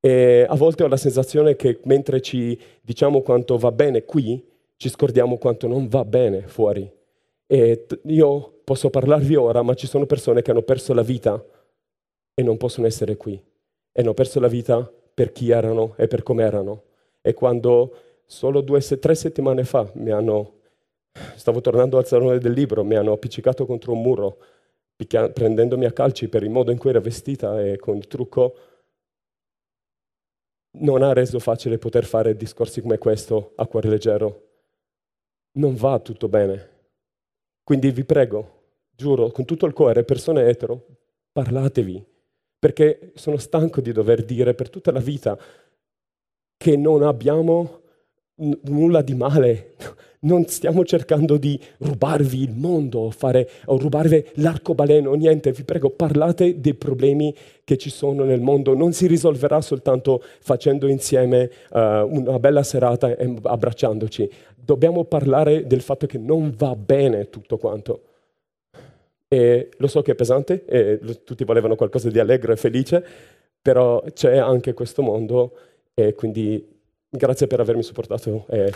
[0.00, 4.44] E a volte ho la sensazione che mentre ci diciamo quanto va bene qui,
[4.76, 6.88] ci scordiamo quanto non va bene fuori.
[7.46, 11.42] E io posso parlarvi ora, ma ci sono persone che hanno perso la vita
[12.34, 13.40] e non possono essere qui.
[13.92, 16.82] E hanno perso la vita per chi erano e per come erano.
[17.22, 17.94] E quando
[18.26, 20.60] solo due, tre settimane fa mi hanno,
[21.36, 24.38] stavo tornando al salone del libro, mi hanno appiccicato contro un muro,
[24.94, 28.56] picchia, prendendomi a calci per il modo in cui era vestita e con il trucco,
[30.78, 34.42] non ha reso facile poter fare discorsi come questo a cuore leggero.
[35.52, 36.75] Non va tutto bene.
[37.66, 40.86] Quindi vi prego, giuro, con tutto il cuore, persone etero,
[41.32, 42.00] parlatevi,
[42.60, 45.36] perché sono stanco di dover dire per tutta la vita
[46.56, 47.80] che non abbiamo
[48.36, 49.74] n- nulla di male,
[50.26, 56.60] non stiamo cercando di rubarvi il mondo fare, o rubarvi l'arcobaleno, niente, vi prego, parlate
[56.60, 57.34] dei problemi
[57.64, 63.16] che ci sono nel mondo, non si risolverà soltanto facendo insieme uh, una bella serata
[63.16, 68.02] e abbracciandoci, dobbiamo parlare del fatto che non va bene tutto quanto.
[69.28, 73.04] E lo so che è pesante e tutti volevano qualcosa di allegro e felice,
[73.60, 75.52] però c'è anche questo mondo
[75.94, 76.64] e quindi
[77.08, 78.72] grazie per avermi supportato e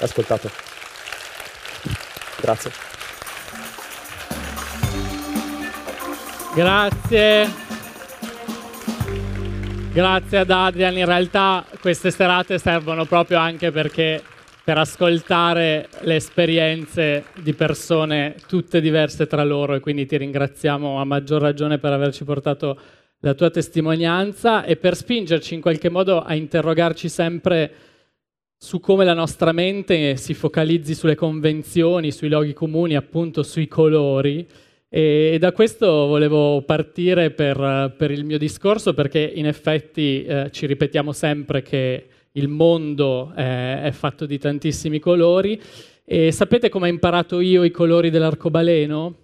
[0.00, 0.73] ascoltato.
[2.44, 2.70] Grazie.
[6.54, 7.48] Grazie.
[9.94, 10.98] Grazie ad Adrian.
[10.98, 14.22] In realtà queste serate servono proprio anche perché
[14.62, 21.04] per ascoltare le esperienze di persone tutte diverse tra loro e quindi ti ringraziamo a
[21.04, 22.78] maggior ragione per averci portato
[23.20, 27.72] la tua testimonianza e per spingerci in qualche modo a interrogarci sempre
[28.64, 34.48] su come la nostra mente si focalizzi sulle convenzioni, sui luoghi comuni, appunto sui colori.
[34.88, 40.64] E da questo volevo partire per, per il mio discorso perché in effetti eh, ci
[40.64, 45.60] ripetiamo sempre che il mondo è, è fatto di tantissimi colori.
[46.02, 49.14] E sapete come ho imparato io i colori dell'arcobaleno?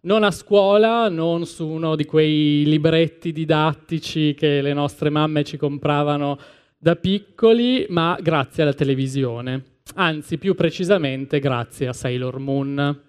[0.00, 5.56] Non a scuola, non su uno di quei libretti didattici che le nostre mamme ci
[5.56, 6.38] compravano
[6.84, 9.62] da piccoli, ma grazie alla televisione.
[9.94, 13.00] Anzi, più precisamente grazie a Sailor Moon.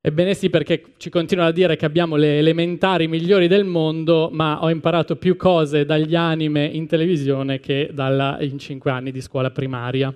[0.00, 4.60] Ebbene sì, perché ci continuano a dire che abbiamo le elementari migliori del mondo, ma
[4.60, 9.52] ho imparato più cose dagli anime in televisione che dalla, in cinque anni di scuola
[9.52, 10.12] primaria.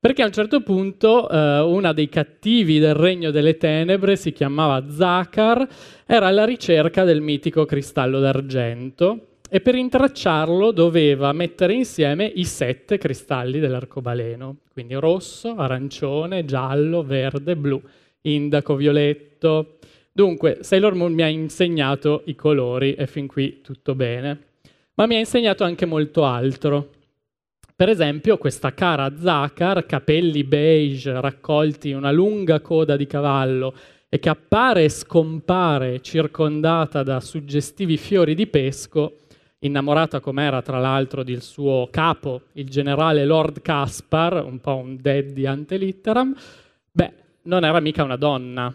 [0.00, 4.90] Perché a un certo punto eh, una dei cattivi del regno delle tenebre si chiamava
[4.90, 5.68] Zakar,
[6.04, 12.98] era alla ricerca del mitico cristallo d'argento e per intracciarlo doveva mettere insieme i sette
[12.98, 17.80] cristalli dell'arcobaleno, quindi rosso, arancione, giallo, verde, blu,
[18.22, 19.78] indaco, violetto.
[20.10, 24.40] Dunque, Sailor Moon mi ha insegnato i colori e fin qui tutto bene,
[24.94, 26.90] ma mi ha insegnato anche molto altro.
[27.76, 33.72] Per esempio, questa cara Zakar, capelli beige raccolti in una lunga coda di cavallo
[34.08, 39.18] e che appare e scompare circondata da suggestivi fiori di pesco,
[39.64, 45.46] innamorata com'era tra l'altro del suo capo, il generale Lord Caspar, un po' un daddy
[45.46, 46.34] ante litteram,
[46.90, 48.72] beh, non era mica una donna.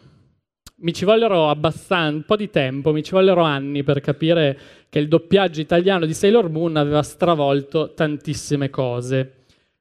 [0.82, 4.58] Mi ci vollero abbastanza, un po' di tempo, mi ci vollero anni per capire
[4.90, 9.34] che il doppiaggio italiano di Sailor Moon aveva stravolto tantissime cose.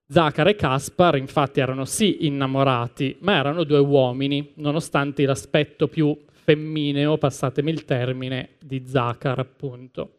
[0.07, 7.16] Zachar e Caspar infatti erano sì innamorati, ma erano due uomini, nonostante l'aspetto più femmineo,
[7.16, 10.17] passatemi il termine, di Zachar appunto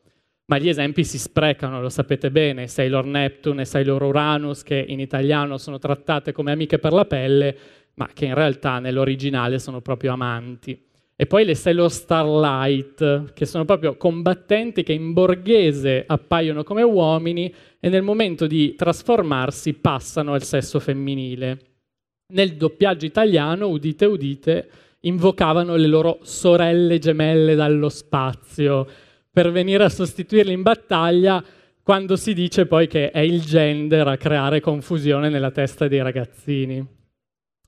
[0.50, 5.00] ma gli esempi si sprecano, lo sapete bene, Sailor Neptune e Sailor Uranus, che in
[5.00, 7.56] italiano sono trattate come amiche per la pelle,
[7.94, 10.88] ma che in realtà nell'originale sono proprio amanti.
[11.16, 17.54] E poi le Sailor Starlight, che sono proprio combattenti che in borghese appaiono come uomini
[17.80, 21.60] e nel momento di trasformarsi passano al sesso femminile.
[22.34, 24.70] Nel doppiaggio italiano, udite udite,
[25.02, 28.88] invocavano le loro sorelle gemelle dallo spazio,
[29.32, 31.44] per venire a sostituirli in battaglia
[31.82, 36.86] quando si dice poi che è il gender a creare confusione nella testa dei ragazzini.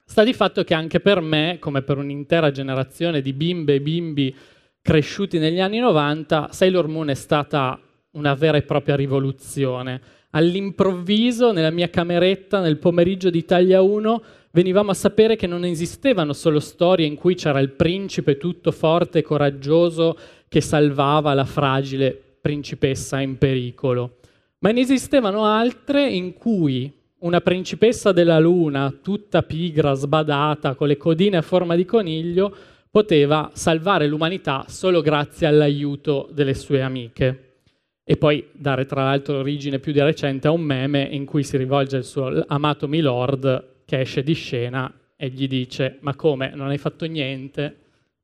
[0.06, 4.36] Sta di fatto che anche per me, come per un'intera generazione di bimbe e bimbi
[4.82, 7.80] cresciuti negli anni 90, Sailor Moon è stata
[8.12, 10.02] una vera e propria rivoluzione.
[10.32, 16.34] All'improvviso, nella mia cameretta, nel pomeriggio di Italia 1, venivamo a sapere che non esistevano
[16.34, 20.18] solo storie in cui c'era il principe tutto forte e coraggioso
[20.52, 22.12] che salvava la fragile
[22.42, 24.18] principessa in pericolo,
[24.60, 30.98] ma ne esistevano altre in cui una principessa della luna, tutta pigra, sbadata, con le
[30.98, 32.54] codine a forma di coniglio,
[32.92, 37.60] poteva salvare l'umanità solo grazie all'aiuto delle sue amiche.
[38.04, 41.56] E poi dare tra l'altro origine più di recente a un meme in cui si
[41.56, 46.68] rivolge al suo amato Milord che esce di scena e gli dice ma come, non
[46.68, 47.78] hai fatto niente?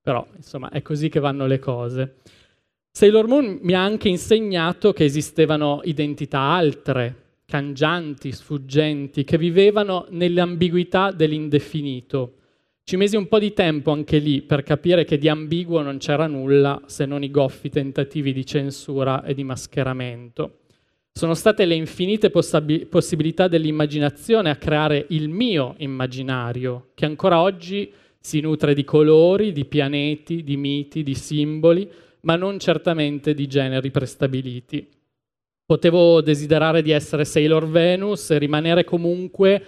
[0.08, 2.20] Però, insomma, è così che vanno le cose.
[2.92, 11.12] Sailor Moon mi ha anche insegnato che esistevano identità altre, cangianti, sfuggenti, che vivevano nell'ambiguità
[11.12, 12.36] dell'indefinito.
[12.86, 16.26] Ci mesi un po' di tempo anche lì per capire che di ambiguo non c'era
[16.26, 20.60] nulla se non i goffi tentativi di censura e di mascheramento.
[21.12, 27.92] Sono state le infinite possibilità dell'immaginazione a creare il mio immaginario, che ancora oggi
[28.28, 31.90] si nutre di colori, di pianeti, di miti, di simboli,
[32.24, 34.86] ma non certamente di generi prestabiliti.
[35.66, 39.64] Potevo desiderare di essere Sailor Venus e rimanere comunque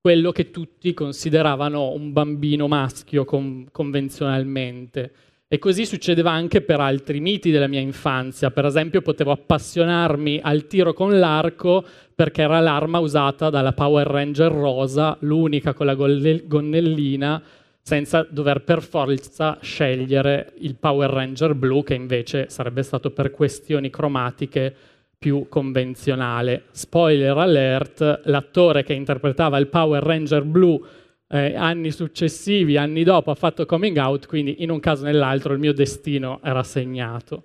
[0.00, 5.12] quello che tutti consideravano un bambino maschio con- convenzionalmente.
[5.48, 8.52] E così succedeva anche per altri miti della mia infanzia.
[8.52, 11.84] Per esempio, potevo appassionarmi al tiro con l'arco
[12.14, 17.42] perché era l'arma usata dalla Power Ranger rosa, l'unica con la gonnellina
[17.82, 23.90] senza dover per forza scegliere il Power Ranger blu che invece sarebbe stato per questioni
[23.90, 24.72] cromatiche
[25.18, 26.64] più convenzionale.
[26.70, 30.84] Spoiler alert, l'attore che interpretava il Power Ranger blu
[31.28, 35.52] eh, anni successivi, anni dopo, ha fatto coming out, quindi in un caso o nell'altro
[35.52, 37.44] il mio destino era segnato.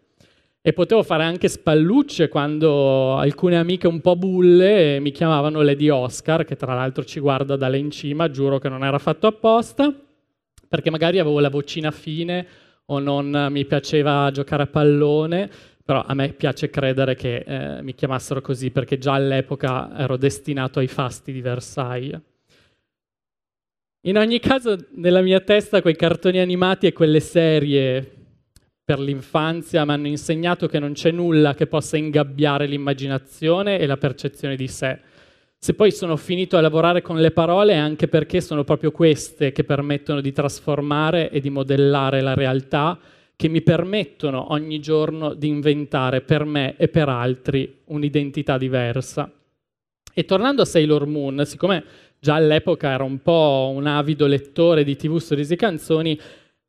[0.61, 6.43] E potevo fare anche spallucce quando alcune amiche un po' bulle mi chiamavano Lady Oscar,
[6.43, 9.93] che tra l'altro ci guarda da là in cima, giuro che non era fatto apposta,
[10.67, 12.45] perché magari avevo la vocina fine
[12.85, 15.49] o non mi piaceva giocare a pallone,
[15.83, 20.79] però a me piace credere che eh, mi chiamassero così perché già all'epoca ero destinato
[20.79, 22.19] ai fasti di Versailles.
[24.07, 28.15] In ogni caso, nella mia testa quei cartoni animati e quelle serie
[28.83, 33.97] per l'infanzia mi hanno insegnato che non c'è nulla che possa ingabbiare l'immaginazione e la
[33.97, 34.99] percezione di sé.
[35.59, 39.51] Se poi sono finito a lavorare con le parole è anche perché sono proprio queste
[39.51, 42.97] che permettono di trasformare e di modellare la realtà,
[43.35, 49.31] che mi permettono ogni giorno di inventare per me e per altri un'identità diversa.
[50.13, 51.83] E tornando a Sailor Moon, siccome
[52.19, 56.19] già all'epoca ero un po' un avido lettore di TV, stories e canzoni,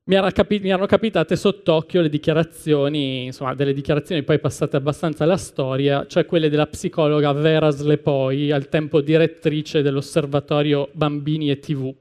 [0.08, 5.36] mi, capi- mi, erano capitate sott'occhio le dichiarazioni, insomma, delle dichiarazioni poi passate abbastanza alla
[5.36, 11.94] storia, cioè quelle della psicologa Vera Slepoi, al tempo direttrice dell'osservatorio Bambini e TV,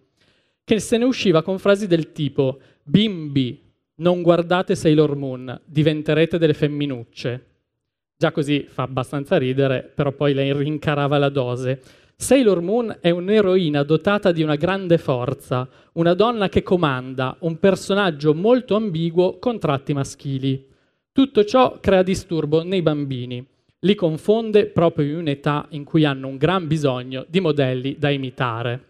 [0.64, 3.62] che se ne usciva con frasi del tipo Bimbi,
[3.95, 7.45] non guardate Sailor Moon, diventerete delle femminucce.
[8.16, 11.82] Già così fa abbastanza ridere, però poi lei rincarava la dose.
[12.20, 18.34] Sailor Moon è un'eroina dotata di una grande forza, una donna che comanda, un personaggio
[18.34, 20.65] molto ambiguo con tratti maschili.
[21.11, 23.45] Tutto ciò crea disturbo nei bambini,
[23.82, 28.86] li confonde proprio in un'età in cui hanno un gran bisogno di modelli da imitare.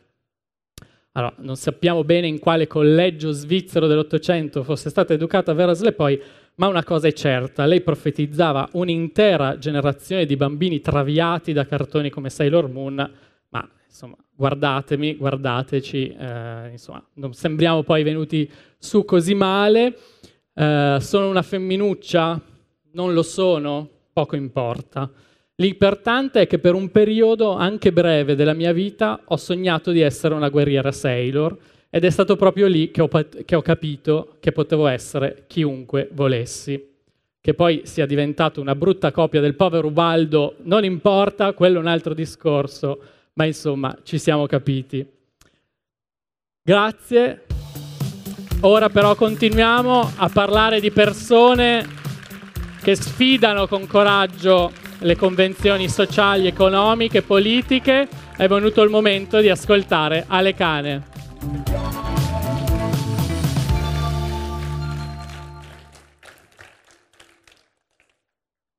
[1.12, 6.22] Allora, non sappiamo bene in quale collegio svizzero dell'Ottocento fosse stata educata Vera Slepoi,
[6.58, 12.30] ma una cosa è certa, lei profetizzava un'intera generazione di bambini traviati da cartoni come
[12.30, 13.12] Sailor Moon,
[13.50, 19.98] ma insomma, guardatemi, guardateci, eh, insomma, non sembriamo poi venuti su così male.
[20.54, 22.42] Eh, sono una femminuccia?
[22.94, 23.88] Non lo sono?
[24.12, 25.12] Poco importa.
[25.60, 30.34] L'importante è che per un periodo anche breve della mia vita ho sognato di essere
[30.34, 31.58] una guerriera Sailor
[31.90, 33.10] ed è stato proprio lì che ho,
[33.46, 36.96] che ho capito che potevo essere chiunque volessi.
[37.40, 41.88] Che poi sia diventato una brutta copia del povero Ubaldo, non importa, quello è un
[41.88, 43.00] altro discorso,
[43.34, 45.06] ma insomma ci siamo capiti.
[46.62, 47.46] Grazie.
[48.62, 51.88] Ora però continuiamo a parlare di persone
[52.82, 58.10] che sfidano con coraggio le convenzioni sociali, economiche, politiche.
[58.36, 61.04] È venuto il momento di ascoltare Ale Cane.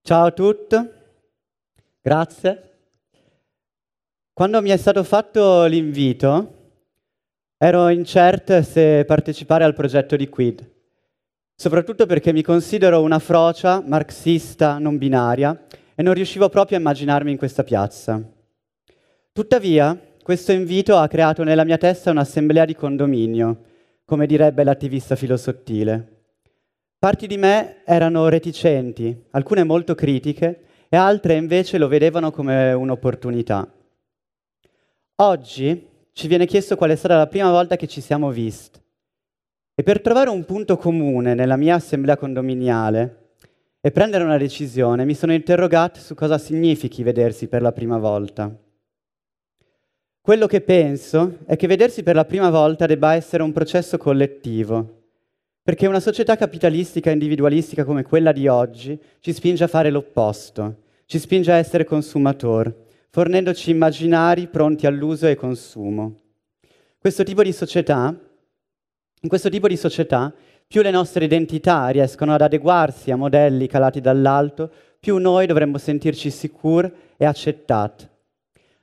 [0.03, 0.77] Ciao a tutti,
[2.01, 2.63] grazie.
[4.33, 6.55] Quando mi è stato fatto l'invito,
[7.59, 10.69] ero incerta se partecipare al progetto di Quid,
[11.55, 17.31] soprattutto perché mi considero una frocia marxista non binaria e non riuscivo proprio a immaginarmi
[17.31, 18.23] in questa piazza.
[19.33, 23.63] Tuttavia, questo invito ha creato nella mia testa un'assemblea di condominio,
[24.05, 26.25] come direbbe l'attivista filosottile.
[26.99, 33.73] Parti di me erano reticenti, alcune molto critiche e altre invece lo vedevano come un'opportunità.
[35.15, 38.79] Oggi ci viene chiesto qual è stata la prima volta che ci siamo visti
[39.75, 43.31] e per trovare un punto comune nella mia assemblea condominiale
[43.81, 48.55] e prendere una decisione mi sono interrogato su cosa significhi vedersi per la prima volta.
[50.29, 55.05] Quello che penso è che vedersi per la prima volta debba essere un processo collettivo
[55.63, 60.83] perché una società capitalistica e individualistica come quella di oggi ci spinge a fare l'opposto,
[61.07, 62.71] ci spinge a essere consumatori,
[63.09, 66.21] fornendoci immaginari pronti all'uso e consumo.
[66.99, 68.15] Questo tipo di società,
[69.23, 70.31] in questo tipo di società,
[70.67, 74.71] più le nostre identità riescono ad adeguarsi a modelli calati dall'alto,
[75.01, 78.07] più noi dovremmo sentirci sicuri e accettati.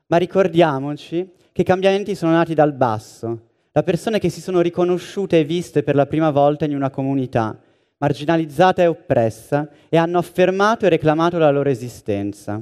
[0.07, 3.39] Ma ricordiamoci che i cambiamenti sono nati dal basso,
[3.71, 7.57] da persone che si sono riconosciute e viste per la prima volta in una comunità,
[7.99, 12.61] marginalizzata e oppressa, e hanno affermato e reclamato la loro esistenza.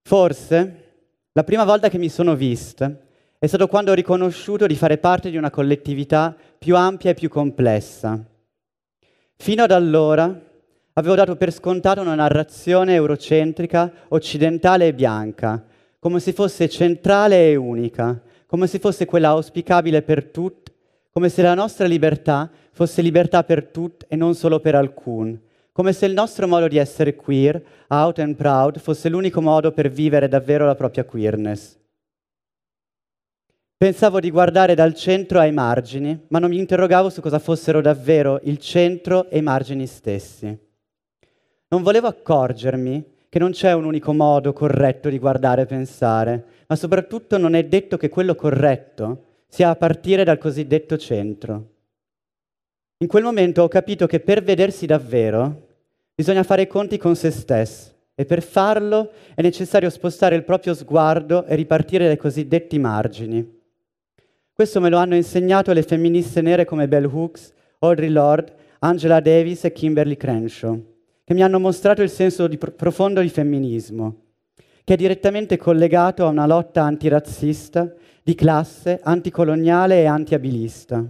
[0.00, 0.84] Forse
[1.32, 2.90] la prima volta che mi sono vista
[3.38, 7.28] è stato quando ho riconosciuto di fare parte di una collettività più ampia e più
[7.28, 8.18] complessa.
[9.36, 10.34] Fino ad allora
[10.94, 15.66] avevo dato per scontato una narrazione eurocentrica, occidentale e bianca,
[16.02, 20.72] come se fosse centrale e unica, come se fosse quella auspicabile per tutti,
[21.12, 25.40] come se la nostra libertà fosse libertà per tutti e non solo per alcuni,
[25.70, 29.90] come se il nostro modo di essere queer, out and proud, fosse l'unico modo per
[29.90, 31.78] vivere davvero la propria queerness.
[33.76, 38.40] Pensavo di guardare dal centro ai margini, ma non mi interrogavo su cosa fossero davvero
[38.42, 40.46] il centro e i margini stessi.
[41.68, 46.76] non volevo accorgermi che non c'è un unico modo corretto di guardare e pensare, ma
[46.76, 51.70] soprattutto non è detto che quello corretto sia a partire dal cosiddetto centro.
[52.98, 55.68] In quel momento ho capito che per vedersi davvero
[56.14, 60.74] bisogna fare i conti con se stessi e per farlo è necessario spostare il proprio
[60.74, 63.60] sguardo e ripartire dai cosiddetti margini.
[64.52, 69.64] Questo me lo hanno insegnato le femministe nere come Bell Hooks, Audre Lorde, Angela Davis
[69.64, 70.91] e Kimberly Crenshaw,
[71.24, 74.16] che mi hanno mostrato il senso di profondo di femminismo,
[74.84, 77.92] che è direttamente collegato a una lotta antirazzista,
[78.22, 81.04] di classe, anticoloniale e antiabilista.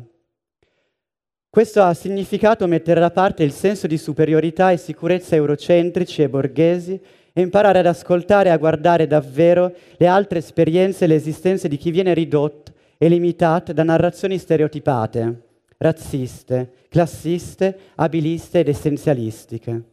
[1.51, 6.99] Questo ha significato mettere da parte il senso di superiorità e sicurezza eurocentrici e borghesi
[7.35, 11.77] e imparare ad ascoltare e a guardare davvero le altre esperienze e le esistenze di
[11.77, 15.43] chi viene ridotto e limitato da narrazioni stereotipate,
[15.77, 19.92] razziste, classiste, abiliste ed essenzialistiche.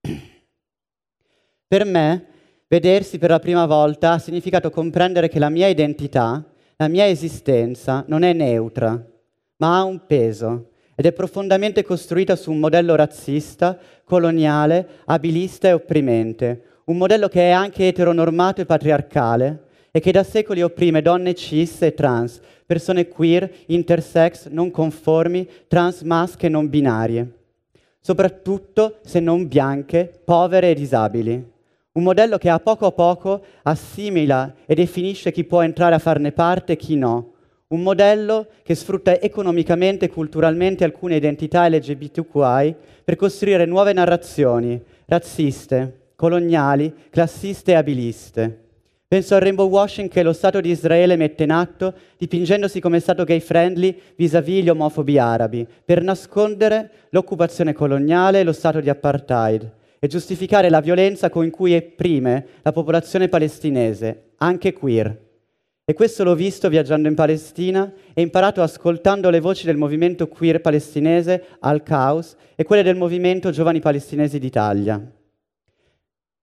[1.68, 2.26] Per me,
[2.66, 6.42] vedersi per la prima volta ha significato comprendere che la mia identità,
[6.76, 8.90] la mia esistenza non è neutra,
[9.56, 15.72] ma ha un peso ed è profondamente costruita su un modello razzista, coloniale, abilista e
[15.72, 21.34] opprimente, un modello che è anche eteronormato e patriarcale e che da secoli opprime donne
[21.34, 27.37] cis e trans, persone queer, intersex, non conformi, trans mask e non binarie,
[28.00, 31.52] soprattutto se non bianche, povere e disabili.
[31.92, 36.32] Un modello che a poco a poco assimila e definisce chi può entrare a farne
[36.32, 37.32] parte e chi no,
[37.68, 42.74] un modello che sfrutta economicamente e culturalmente alcune identità LGBTQI
[43.04, 48.67] per costruire nuove narrazioni razziste, coloniali, classiste e abiliste.
[49.08, 53.24] Penso al rainbow washing che lo Stato di Israele mette in atto dipingendosi come Stato
[53.24, 59.72] gay friendly vis-à-vis gli omofobi arabi, per nascondere l'occupazione coloniale e lo Stato di apartheid
[59.98, 65.26] e giustificare la violenza con cui opprime la popolazione palestinese, anche queer.
[65.86, 70.60] E questo l'ho visto viaggiando in Palestina e imparato ascoltando le voci del movimento queer
[70.60, 75.00] palestinese Al Caos e quelle del movimento Giovani Palestinesi d'Italia.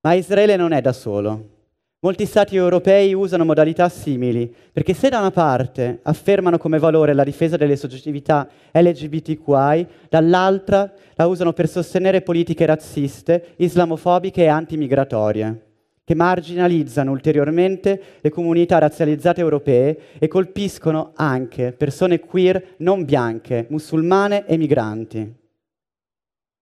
[0.02, 1.54] Ma Israele non è da solo.
[2.00, 7.24] Molti stati europei usano modalità simili, perché se da una parte affermano come valore la
[7.24, 15.62] difesa delle soggettività LGBTQI, dall'altra la usano per sostenere politiche razziste, islamofobiche e antimigratorie
[16.06, 24.46] che marginalizzano ulteriormente le comunità razzializzate europee e colpiscono anche persone queer non bianche, musulmane
[24.46, 25.36] e migranti.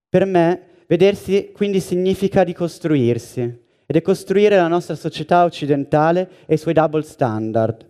[0.08, 3.63] Per me, vedersi quindi significa ricostruirsi
[3.94, 7.86] ed è costruire la nostra società occidentale e i suoi double standard,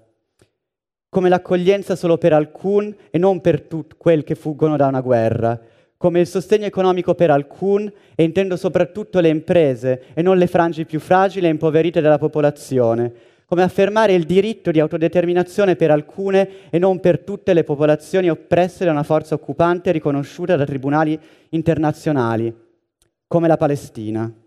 [1.07, 5.57] come l'accoglienza solo per alcuni e non per tutti quelli che fuggono da una guerra,
[5.95, 10.83] come il sostegno economico per alcuni, e intendo soprattutto le imprese e non le frange
[10.83, 13.13] più fragili e impoverite della popolazione,
[13.45, 18.83] come affermare il diritto di autodeterminazione per alcune e non per tutte le popolazioni oppresse
[18.83, 21.17] da una forza occupante riconosciuta da tribunali
[21.51, 22.53] internazionali,
[23.25, 24.42] come la Palestina.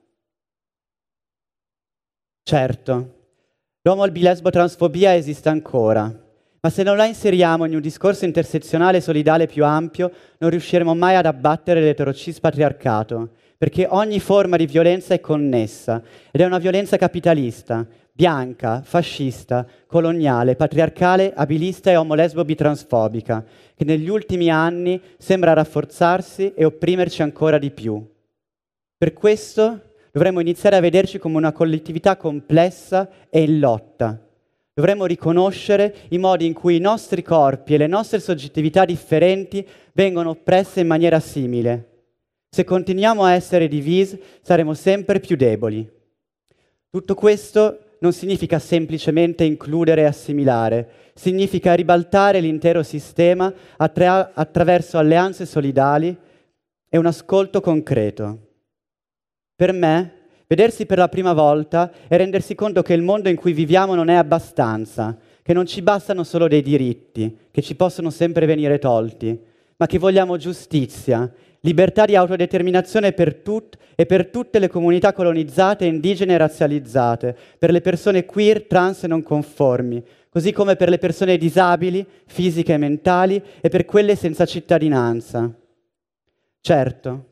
[2.49, 3.15] Certo,
[3.83, 6.03] l'uomo al bilesbo transfobia esiste ancora,
[6.61, 11.17] ma se non la inseriamo in un discorso intersezionale solidale più ampio, non riusciremo mai
[11.17, 16.97] ad abbattere l'eterocis patriarcato, perché ogni forma di violenza è connessa ed è una violenza
[16.97, 23.45] capitalista, bianca, fascista, coloniale, patriarcale, abilista e omolesbo-bitransfobica,
[23.75, 28.09] che negli ultimi anni sembra rafforzarsi e opprimerci ancora di più.
[28.97, 29.81] Per questo
[30.17, 34.19] dovremmo iniziare a vederci come una collettività complessa e in lotta,
[34.73, 40.31] Dovremmo riconoscere i modi in cui i nostri corpi e le nostre soggettività differenti vengono
[40.31, 42.05] oppresse in maniera simile.
[42.51, 45.89] Se continuiamo a essere divisi, saremo sempre più deboli.
[46.91, 55.47] Tutto questo non significa semplicemente includere e assimilare, significa ribaltare l'intero sistema attra- attraverso alleanze
[55.47, 56.15] solidali
[56.87, 58.46] e un ascolto concreto.
[59.57, 60.17] Per me,
[60.49, 64.09] Vedersi per la prima volta e rendersi conto che il mondo in cui viviamo non
[64.09, 69.37] è abbastanza, che non ci bastano solo dei diritti, che ci possono sempre venire tolti,
[69.77, 71.29] ma che vogliamo giustizia,
[71.61, 77.73] libertà di autodeterminazione per tutte e per tutte le comunità colonizzate, indigene e razzializzate, per
[77.73, 82.79] le persone queer, trans e non conformi, così come per le persone disabili, fisiche e
[82.79, 85.53] mentali e per quelle senza cittadinanza.
[86.61, 87.25] Certo,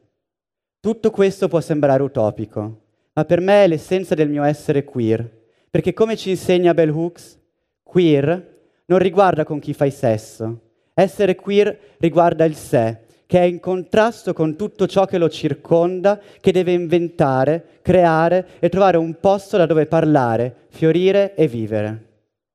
[0.84, 2.80] tutto questo può sembrare utopico,
[3.14, 5.26] ma per me è l'essenza del mio essere queer.
[5.70, 7.38] Perché come ci insegna Bell Hooks,
[7.82, 10.60] queer non riguarda con chi fai sesso.
[10.92, 16.20] Essere queer riguarda il sé, che è in contrasto con tutto ciò che lo circonda,
[16.38, 22.04] che deve inventare, creare e trovare un posto da dove parlare, fiorire e vivere.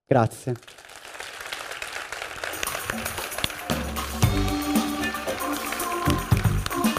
[0.06, 0.54] Grazie.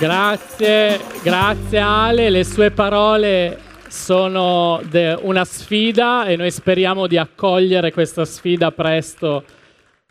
[0.01, 7.93] Grazie, grazie Ale, le sue parole sono de- una sfida e noi speriamo di accogliere
[7.93, 9.45] questa sfida presto,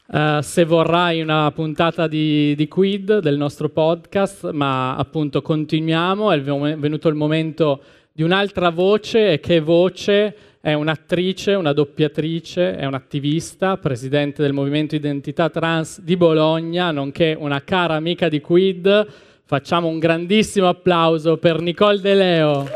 [0.05, 6.39] uh, se vorrai, una puntata di, di, Quid del nostro podcast, ma appunto continuiamo, è
[6.39, 7.81] venuto il momento
[8.11, 10.35] di un'altra voce e che voce?
[10.61, 17.63] È un'attrice, una doppiatrice, è un'attivista, presidente del Movimento Identità Trans di Bologna, nonché una
[17.63, 19.27] cara amica di Quid.
[19.49, 22.69] Facciamo un grandissimo applauso per Nicole De Leo.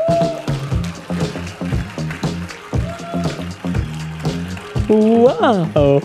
[4.88, 6.00] Wow!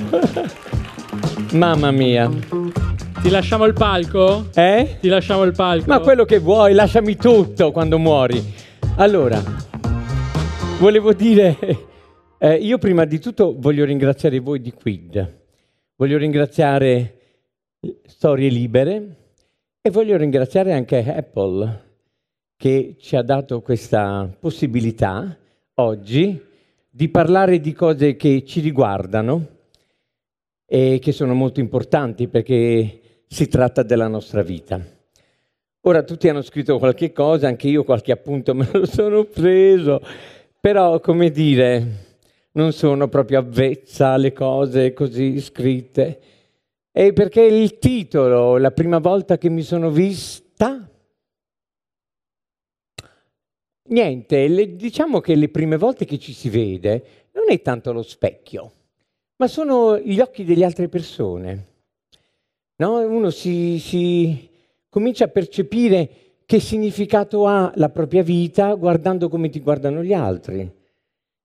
[1.54, 2.30] Mamma mia.
[3.20, 4.50] Ti lasciamo il palco?
[4.54, 4.98] Eh?
[5.02, 5.86] Ti lasciamo il palco?
[5.88, 8.40] Ma quello che vuoi, lasciami tutto quando muori.
[8.98, 9.42] Allora,
[10.80, 11.58] volevo dire,
[12.38, 15.38] eh, io prima di tutto voglio ringraziare voi di Quid.
[15.96, 17.16] Voglio ringraziare
[18.06, 19.19] Storie Libere,
[19.90, 21.88] e voglio ringraziare anche Apple
[22.56, 25.36] che ci ha dato questa possibilità
[25.76, 26.40] oggi
[26.88, 29.48] di parlare di cose che ci riguardano
[30.68, 34.80] e che sono molto importanti perché si tratta della nostra vita.
[35.82, 40.02] Ora tutti hanno scritto qualche cosa, anche io qualche appunto me lo sono preso,
[40.60, 41.88] però come dire,
[42.52, 46.20] non sono proprio avvezza alle cose così scritte.
[47.00, 50.86] E perché il titolo, la prima volta che mi sono vista,
[53.84, 58.02] niente, le, diciamo che le prime volte che ci si vede non è tanto lo
[58.02, 58.74] specchio,
[59.38, 61.68] ma sono gli occhi delle altre persone.
[62.76, 62.98] No?
[62.98, 64.50] Uno si, si
[64.90, 66.10] comincia a percepire
[66.46, 70.70] che significato ha la propria vita guardando come ti guardano gli altri.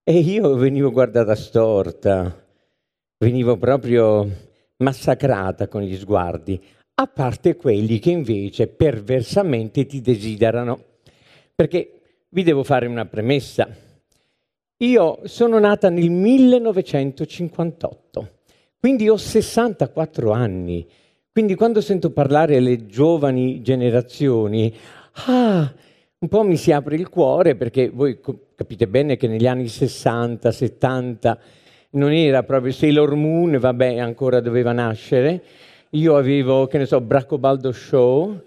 [0.03, 2.45] E io venivo guardata storta,
[3.19, 4.44] venivo proprio
[4.79, 6.61] massacrata con gli sguardi,
[6.97, 10.83] a parte quelli che invece perversamente ti desiderano.
[11.55, 12.01] Perché
[12.31, 13.69] vi devo fare una premessa.
[14.79, 18.39] Io sono nata nel 1958,
[18.81, 20.85] quindi ho 64 anni.
[21.31, 24.75] Quindi quando sento parlare alle giovani generazioni,
[25.27, 25.73] ah,
[26.19, 28.19] un po' mi si apre il cuore perché voi
[28.55, 31.39] capite bene che negli anni 60, 70
[31.95, 35.43] non era proprio Sailor Moon, vabbè, ancora doveva nascere.
[35.91, 38.41] Io avevo, che ne so, Bracobaldo Show,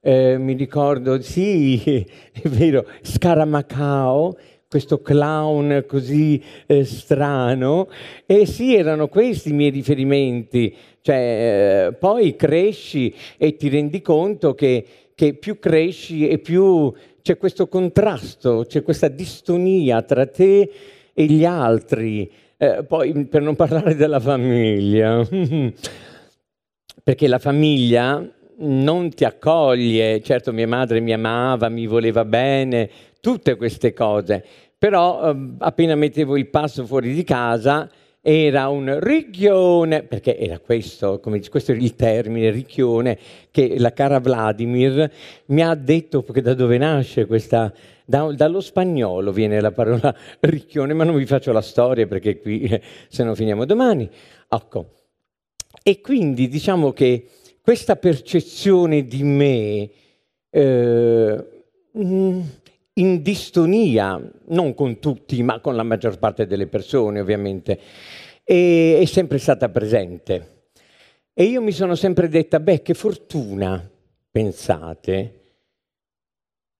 [0.00, 4.36] eh, mi ricordo, sì, è vero, Scaramacao,
[4.68, 7.88] questo clown così eh, strano.
[8.26, 10.74] E sì, erano questi i miei riferimenti.
[11.00, 14.84] Cioè, eh, poi cresci e ti rendi conto che,
[15.14, 16.92] che più cresci e più
[17.22, 20.70] c'è questo contrasto, c'è questa distonia tra te
[21.12, 22.30] e gli altri.
[22.56, 25.26] Eh, poi per non parlare della famiglia,
[27.02, 28.26] perché la famiglia
[28.58, 32.88] non ti accoglie, certo mia madre mi amava, mi voleva bene,
[33.20, 34.44] tutte queste cose,
[34.78, 37.90] però eh, appena mettevo il passo fuori di casa
[38.26, 43.18] era un ricchione, perché era questo, come, questo era il termine, ricchione,
[43.50, 45.12] che la cara Vladimir
[45.46, 47.70] mi ha detto che da dove nasce questa
[48.06, 52.62] da, dallo spagnolo viene la parola ricchione, ma non vi faccio la storia perché qui
[52.62, 54.08] eh, se no finiamo domani.
[54.48, 54.86] Ecco.
[55.82, 57.26] E quindi diciamo che
[57.60, 59.90] questa percezione di me
[60.48, 61.44] eh,
[61.98, 62.40] mm,
[62.94, 67.78] in distonia, non con tutti, ma con la maggior parte delle persone ovviamente,
[68.44, 70.68] è, è sempre stata presente.
[71.32, 73.90] E io mi sono sempre detta, beh, che fortuna,
[74.30, 75.40] pensate,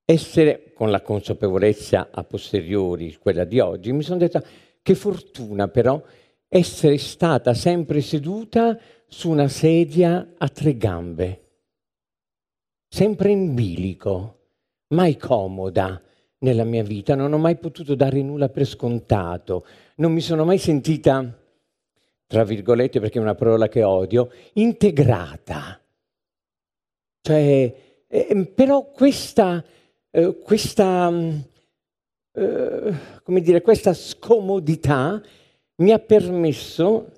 [0.04, 4.42] essere con la consapevolezza a posteriori, quella di oggi, mi sono detta
[4.82, 6.00] che fortuna però
[6.46, 11.42] essere stata sempre seduta su una sedia a tre gambe,
[12.88, 14.38] sempre in bilico,
[14.88, 16.00] mai comoda
[16.38, 20.58] nella mia vita, non ho mai potuto dare nulla per scontato, non mi sono mai
[20.58, 21.43] sentita,
[22.26, 25.80] tra virgolette perché è una parola che odio, integrata.
[27.20, 27.74] Cioè,
[28.06, 29.64] eh, però questa
[30.16, 31.38] eh, questa, mm,
[32.34, 32.94] eh,
[33.24, 35.20] come dire, questa scomodità
[35.78, 37.10] mi ha permesso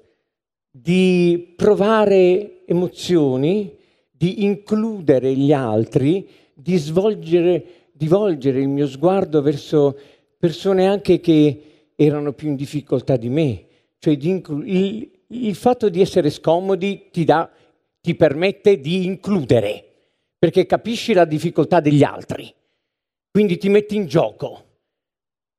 [0.71, 3.77] di provare emozioni,
[4.11, 9.95] di includere gli altri, di svolgere, di volgere il mio sguardo verso
[10.39, 13.65] persone anche che erano più in difficoltà di me.
[13.99, 17.51] Cioè il, il, fatto di essere scomodi ti, dà,
[18.01, 19.85] ti permette di includere
[20.39, 22.53] perché capisci la difficoltà degli altri,
[23.31, 24.65] quindi ti metti in gioco.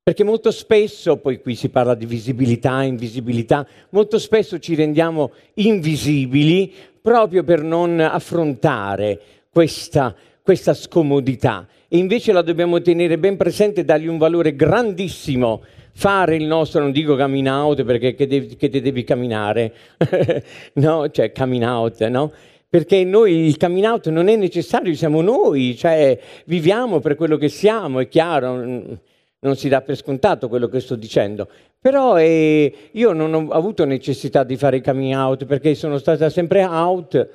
[0.07, 6.73] Perché molto spesso, poi qui si parla di visibilità, invisibilità, molto spesso ci rendiamo invisibili
[7.01, 9.19] proprio per non affrontare
[9.49, 11.67] questa, questa scomodità.
[11.89, 15.61] E invece la dobbiamo tenere ben presente e dargli un valore grandissimo
[15.97, 19.73] fare il nostro, non dico coming out perché che, devi, che te devi camminare,
[20.73, 22.31] no, cioè coming out, no?
[22.69, 27.49] Perché noi il coming out non è necessario, siamo noi, cioè viviamo per quello che
[27.49, 31.49] siamo, è chiaro, non si dà per scontato quello che sto dicendo.
[31.79, 36.29] Però eh, io non ho avuto necessità di fare il coming out perché sono stata
[36.29, 37.29] sempre out,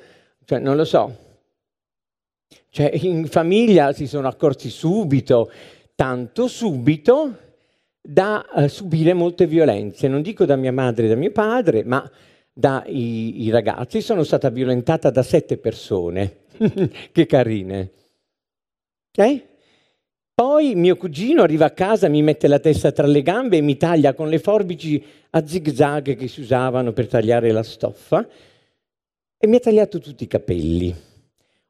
[0.44, 1.16] cioè non lo so.
[2.70, 5.50] Cioè in famiglia si sono accorti subito,
[5.96, 7.50] tanto subito
[8.02, 12.10] da uh, subire molte violenze, non dico da mia madre e da mio padre, ma
[12.52, 14.00] dai ragazzi.
[14.00, 16.38] Sono stata violentata da sette persone,
[17.12, 17.90] che carine.
[19.10, 19.50] Okay?
[20.34, 23.76] Poi mio cugino arriva a casa, mi mette la testa tra le gambe e mi
[23.76, 28.26] taglia con le forbici a zigzag che si usavano per tagliare la stoffa
[29.38, 30.94] e mi ha tagliato tutti i capelli.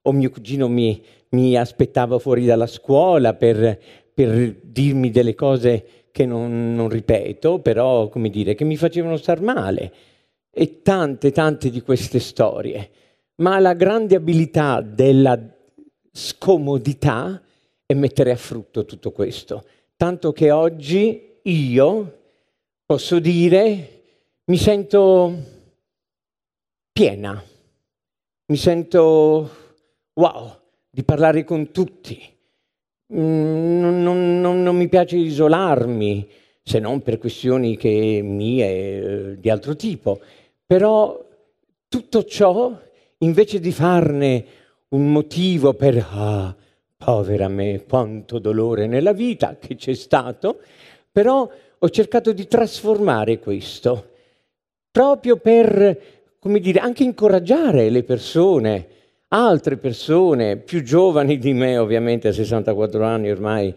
[0.02, 3.78] O mio cugino mi, mi aspettava fuori dalla scuola per,
[4.14, 9.40] per dirmi delle cose che non, non ripeto, però, come dire, che mi facevano star
[9.40, 9.92] male.
[10.50, 12.90] E tante, tante di queste storie.
[13.36, 15.38] Ma la grande abilità della
[16.12, 17.42] scomodità
[17.86, 19.64] è mettere a frutto tutto questo.
[19.96, 22.18] Tanto che oggi io
[22.84, 24.02] posso dire
[24.44, 25.34] mi sento
[26.92, 27.42] piena,
[28.46, 29.50] mi sento
[30.14, 30.60] wow
[30.90, 32.20] di parlare con tutti,
[33.12, 36.28] non, non, non, non mi piace isolarmi,
[36.62, 40.20] se non per questioni che mie eh, di altro tipo.
[40.66, 41.22] Però
[41.88, 42.72] tutto ciò,
[43.18, 44.44] invece di farne
[44.88, 46.54] un motivo per, ah,
[46.96, 50.60] povera me, quanto dolore nella vita che c'è stato,
[51.10, 51.48] però
[51.78, 54.10] ho cercato di trasformare questo,
[54.90, 56.00] proprio per,
[56.38, 58.86] come dire, anche incoraggiare le persone
[59.32, 63.74] altre persone più giovani di me, ovviamente a 64 anni ormai,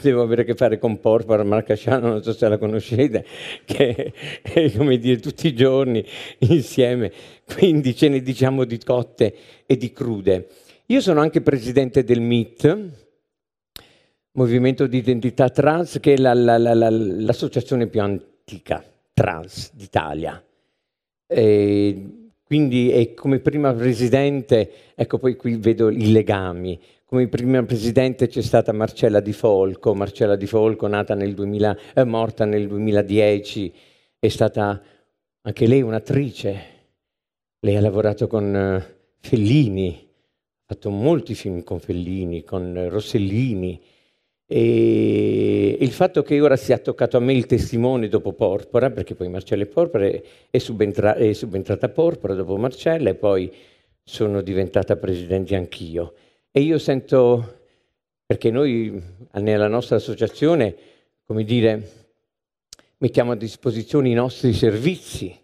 [0.00, 3.24] devo avere a che fare con Porpora Marcasciano, non so se la conoscete,
[3.64, 6.04] che è come dire tutti i giorni
[6.38, 7.12] insieme,
[7.44, 9.34] quindi ce ne diciamo di cotte
[9.66, 10.48] e di crude.
[10.86, 13.04] Io sono anche presidente del MIT,
[14.32, 18.84] Movimento di Identità Trans, che è la, la, la, l'associazione più antica
[19.14, 20.42] trans d'Italia.
[21.26, 28.40] E quindi come prima presidente, ecco poi qui vedo i legami, come prima presidente c'è
[28.40, 33.72] stata Marcella Di Folco, Marcella Di Folco nata nel 2000, eh, morta nel 2010,
[34.20, 34.80] è stata
[35.42, 36.60] anche lei un'attrice,
[37.58, 43.82] lei ha lavorato con uh, Fellini, ha fatto molti film con Fellini, con Rossellini,
[44.48, 49.28] e il fatto che ora sia toccato a me il testimone dopo Porpora, perché poi
[49.28, 50.08] Marcella e Porpora
[50.50, 53.52] è, subentra- è subentrata Porpora dopo Marcella e poi
[54.04, 56.14] sono diventata presidente anch'io.
[56.52, 57.58] E io sento,
[58.24, 60.76] perché noi nella nostra associazione,
[61.24, 61.90] come dire,
[62.98, 65.36] mettiamo a disposizione i nostri servizi,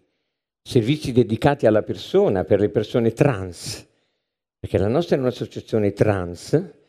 [0.61, 3.85] servizi dedicati alla persona, per le persone trans,
[4.57, 6.82] perché la nostra è un'associazione trans,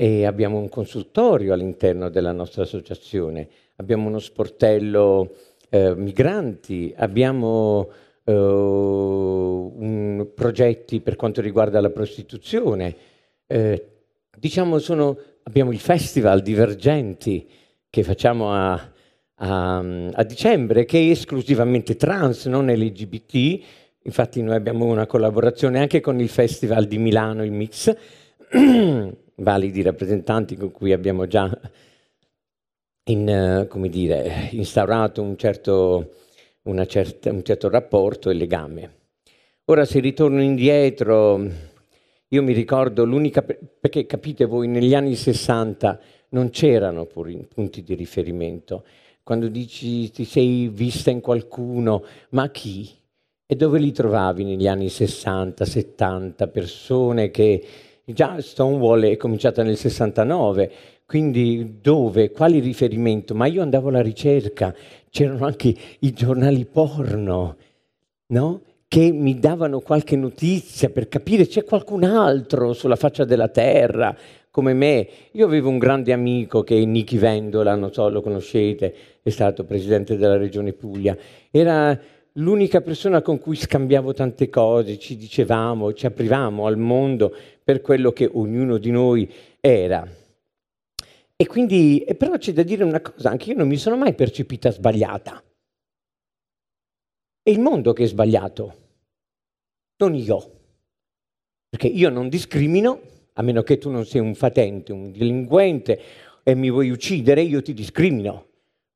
[0.00, 3.46] e abbiamo un consultorio all'interno della nostra associazione,
[3.76, 5.36] abbiamo uno sportello
[5.68, 7.90] eh, migranti, abbiamo
[8.24, 12.96] eh, un, progetti per quanto riguarda la prostituzione,
[13.46, 13.88] eh,
[14.38, 17.46] diciamo sono, abbiamo il festival Divergenti
[17.90, 18.90] che facciamo a,
[19.34, 19.76] a,
[20.12, 23.62] a dicembre, che è esclusivamente trans, non LGBT,
[24.04, 27.94] infatti noi abbiamo una collaborazione anche con il festival di Milano, il Mix,
[29.40, 31.50] validi rappresentanti con cui abbiamo già
[33.04, 36.14] in, dire, instaurato un certo,
[36.86, 38.94] certa, un certo rapporto e legame.
[39.66, 41.44] Ora se ritorno indietro,
[42.28, 48.84] io mi ricordo l'unica, perché capite voi, negli anni 60 non c'erano punti di riferimento.
[49.22, 52.88] Quando dici ti sei vista in qualcuno, ma chi?
[53.46, 56.46] E dove li trovavi negli anni 60, 70?
[56.48, 57.64] Persone che
[58.04, 60.70] Già Stonewall è cominciata nel 69,
[61.06, 63.34] quindi dove, quali riferimento?
[63.34, 64.74] Ma io andavo alla ricerca,
[65.10, 67.56] c'erano anche i giornali porno,
[68.26, 68.62] no?
[68.86, 74.16] Che mi davano qualche notizia per capire c'è qualcun altro sulla faccia della terra
[74.50, 75.08] come me.
[75.32, 79.64] Io avevo un grande amico che è Nichi Vendola, non so, lo conoscete, è stato
[79.64, 81.16] presidente della regione Puglia.
[81.50, 81.98] Era
[82.34, 88.12] l'unica persona con cui scambiavo tante cose, ci dicevamo, ci aprivamo al mondo per quello
[88.12, 90.08] che ognuno di noi era.
[91.36, 94.70] E quindi, però c'è da dire una cosa, anche io non mi sono mai percepita
[94.70, 95.42] sbagliata.
[97.42, 98.74] È il mondo che è sbagliato,
[99.96, 100.58] non io.
[101.70, 103.00] Perché io non discrimino,
[103.34, 106.00] a meno che tu non sei un fatente, un delinquente
[106.42, 108.49] e mi vuoi uccidere, io ti discrimino.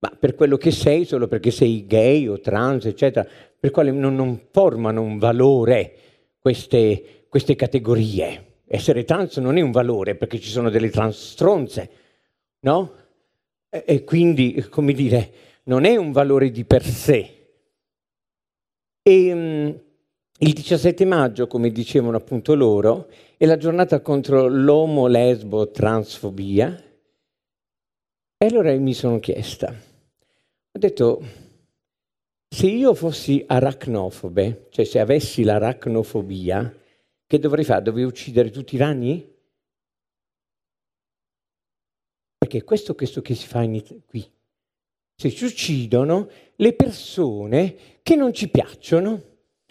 [0.05, 3.27] Ma per quello che sei, solo perché sei gay o trans, eccetera,
[3.59, 5.97] per quale non, non formano un valore
[6.39, 8.53] queste, queste categorie.
[8.67, 11.91] Essere trans non è un valore perché ci sono delle trans stronze
[12.65, 12.93] no?
[13.71, 15.33] E, e quindi, come dire,
[15.65, 17.31] non è un valore di per sé.
[19.03, 19.77] E, um,
[20.39, 26.83] il 17 maggio, come dicevano appunto loro, è la giornata contro l'omo-lesbo-transfobia.
[28.37, 29.73] E allora mi sono chiesta,
[30.77, 31.23] ho detto,
[32.49, 36.75] se io fossi aracnofobe, cioè se avessi l'aracnofobia,
[37.27, 37.83] che dovrei fare?
[37.83, 39.33] Dovrei uccidere tutti i ragni?
[42.37, 44.29] Perché questo, questo che si fa in, qui.
[45.17, 49.23] Se ci uccidono le persone che non ci piacciono,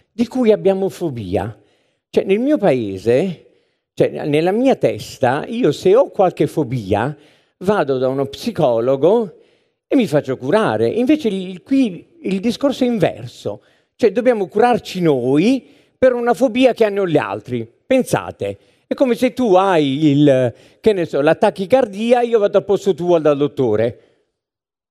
[0.09, 1.61] di cui abbiamo fobia.
[2.09, 3.47] Cioè nel mio paese,
[3.93, 7.15] cioè nella mia testa, io se ho qualche fobia,
[7.57, 9.41] vado da uno psicologo
[9.93, 10.87] e mi faccio curare.
[10.87, 13.61] Invece il, qui il discorso è inverso.
[13.95, 15.65] Cioè dobbiamo curarci noi
[15.97, 17.71] per una fobia che hanno gli altri.
[17.85, 22.65] Pensate, è come se tu hai il, che ne so, la tachicardia, io vado al
[22.65, 23.99] posto tuo dal dottore.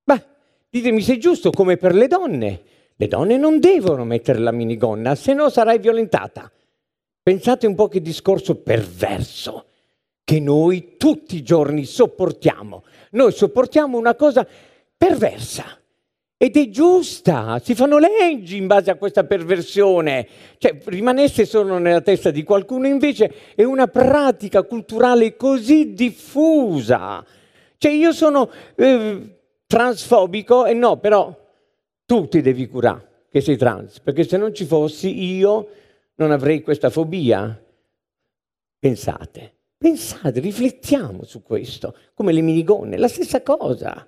[0.05, 0.23] Beh,
[0.71, 2.63] ditemi se è giusto come per le donne.
[2.95, 6.51] Le donne non devono mettere la minigonna, se no sarai violentata.
[7.21, 9.67] Pensate un po' che discorso perverso
[10.23, 12.85] che noi tutti i giorni sopportiamo.
[13.11, 14.47] Noi sopportiamo una cosa
[15.03, 15.65] perversa.
[16.37, 20.29] Ed è giusta, si fanno leggi in base a questa perversione.
[20.59, 27.25] Cioè, rimanesse solo nella testa di qualcuno, invece è una pratica culturale così diffusa.
[27.77, 31.37] Cioè, io sono eh, transfobico e no, però
[32.07, 35.69] tu ti devi curare che sei trans, perché se non ci fossi io
[36.17, 37.61] non avrei questa fobia.
[38.79, 44.07] Pensate, pensate, riflettiamo su questo, come le minigonne, la stessa cosa.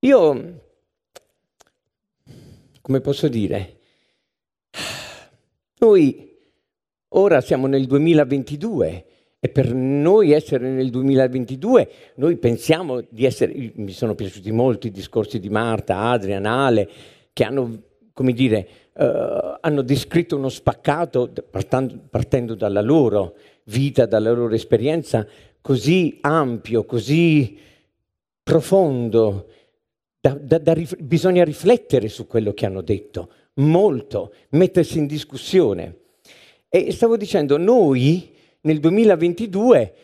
[0.00, 0.66] Io
[2.88, 3.76] come posso dire,
[5.80, 6.38] noi
[7.08, 9.04] ora siamo nel 2022
[9.40, 14.90] e per noi essere nel 2022, noi pensiamo di essere, mi sono piaciuti molto i
[14.90, 16.88] discorsi di Marta, Adrian, Ale,
[17.34, 17.82] che hanno,
[18.14, 25.26] come dire, uh, hanno descritto uno spaccato partendo, partendo dalla loro vita, dalla loro esperienza,
[25.60, 27.58] così ampio, così
[28.42, 29.48] profondo,
[30.20, 35.96] da, da, da bisogna riflettere su quello che hanno detto, molto, mettersi in discussione.
[36.68, 39.94] E stavo dicendo, noi nel 2022,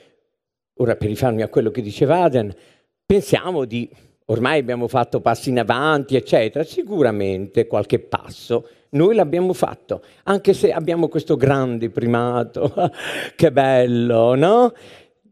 [0.75, 2.55] ora per rifarmi a quello che diceva Aden,
[3.05, 3.89] pensiamo di,
[4.27, 10.73] ormai abbiamo fatto passi in avanti, eccetera, sicuramente qualche passo noi l'abbiamo fatto, anche se
[10.73, 12.73] abbiamo questo grande primato,
[13.35, 14.73] che bello, no?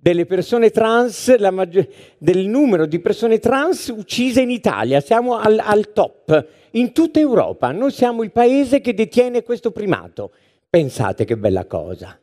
[0.03, 1.87] Delle persone trans, maggior,
[2.19, 5.01] del numero di persone trans uccise in Italia.
[5.01, 7.71] Siamo al, al, top in tutta Europa.
[7.71, 10.33] Noi siamo il paese che detiene questo primato.
[10.69, 12.19] Pensate che bella cosa.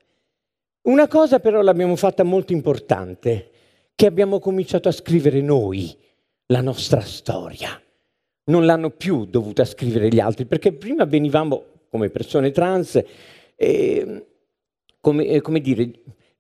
[0.82, 3.49] Una cosa però l'abbiamo fatta molto importante,
[3.95, 5.95] che abbiamo cominciato a scrivere noi
[6.47, 7.82] la nostra storia.
[8.47, 13.01] Non l'hanno più dovuta scrivere gli altri, perché prima venivamo come persone trans,
[13.55, 14.25] eh,
[14.99, 15.91] come, come dire,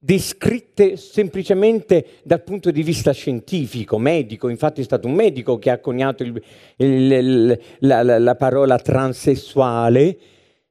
[0.01, 5.79] descritte semplicemente dal punto di vista scientifico, medico, infatti è stato un medico che ha
[5.79, 6.41] coniato il,
[6.77, 10.17] il, la, la, la, parola transessuale,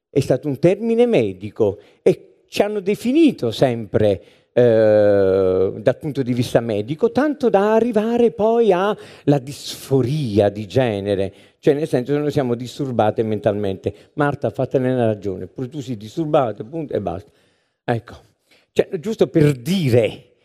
[0.09, 4.21] è stato un termine medico e ci hanno definito sempre
[4.51, 8.97] eh, dal punto di vista medico, tanto da arrivare poi alla
[9.39, 13.93] disforia di genere, cioè nel senso che noi siamo disturbate mentalmente.
[14.13, 17.29] Marta, fatene una ragione, pure tu sei disturbata, punto, e basta.
[17.83, 18.28] Ecco.
[18.79, 20.35] Cioè, giusto per dire,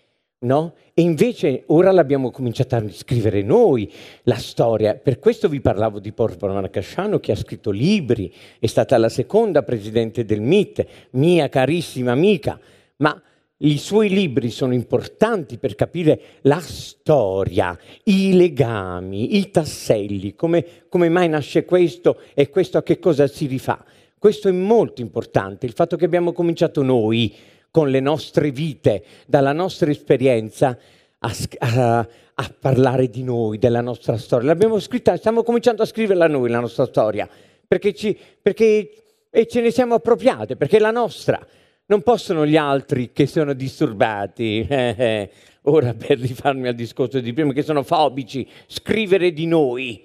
[0.40, 0.74] no?
[0.92, 3.88] E invece ora l'abbiamo cominciata a scrivere noi
[4.24, 4.96] la storia.
[4.96, 9.62] Per questo vi parlavo di Porpora Marcasciano che ha scritto libri, è stata la seconda
[9.62, 12.58] presidente del MIT, mia carissima amica,
[12.96, 13.22] ma
[13.58, 21.08] i suoi libri sono importanti per capire la storia, i legami, i tasselli, come, come
[21.08, 23.84] mai nasce questo e questo a che cosa si rifà.
[24.18, 27.32] Questo è molto importante, il fatto che abbiamo cominciato noi
[27.74, 30.78] con le nostre vite, dalla nostra esperienza,
[31.18, 34.46] a, a, a, parlare di noi, della nostra storia.
[34.46, 37.28] L'abbiamo scritta, stiamo cominciando a scriverla noi, la nostra storia,
[37.66, 41.44] perché, ci, perché e ce ne siamo appropriate, perché è la nostra.
[41.86, 45.30] Non possono gli altri che sono disturbati, eh, eh,
[45.62, 50.00] ora per rifarmi al discorso di prima, che sono fobici, scrivere di noi.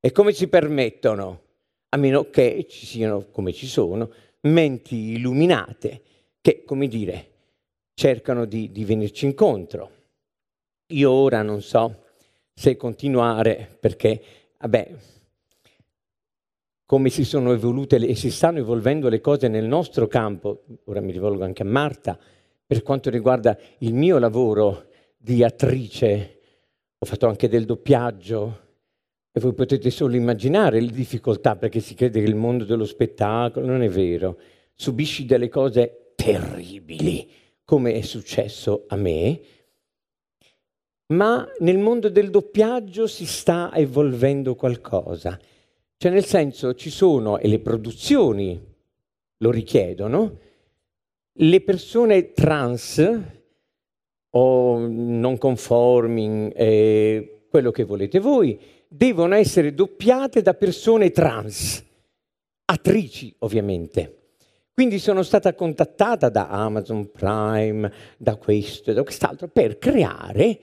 [0.00, 1.42] E come ci permettono?
[1.90, 4.10] A meno che ci siano, come ci sono,
[4.40, 6.00] menti illuminate
[6.44, 7.30] che, come dire,
[7.94, 9.90] cercano di, di venirci incontro.
[10.88, 12.02] Io ora non so
[12.52, 14.20] se continuare perché,
[14.58, 14.94] vabbè,
[16.84, 21.12] come si sono evolute e si stanno evolvendo le cose nel nostro campo, ora mi
[21.12, 22.18] rivolgo anche a Marta,
[22.66, 26.40] per quanto riguarda il mio lavoro di attrice,
[26.98, 28.60] ho fatto anche del doppiaggio
[29.32, 33.64] e voi potete solo immaginare le difficoltà perché si crede che il mondo dello spettacolo
[33.64, 34.36] non è vero,
[34.74, 37.28] subisci delle cose terribili,
[37.64, 39.40] come è successo a me,
[41.08, 45.38] ma nel mondo del doppiaggio si sta evolvendo qualcosa.
[45.96, 48.60] Cioè nel senso ci sono, e le produzioni
[49.38, 50.38] lo richiedono,
[51.32, 53.20] le persone trans
[54.30, 58.58] o non conforming, eh, quello che volete voi,
[58.88, 61.84] devono essere doppiate da persone trans,
[62.64, 64.23] attrici ovviamente.
[64.74, 70.58] Quindi sono stata contattata da Amazon Prime, da questo e da quest'altro, per creare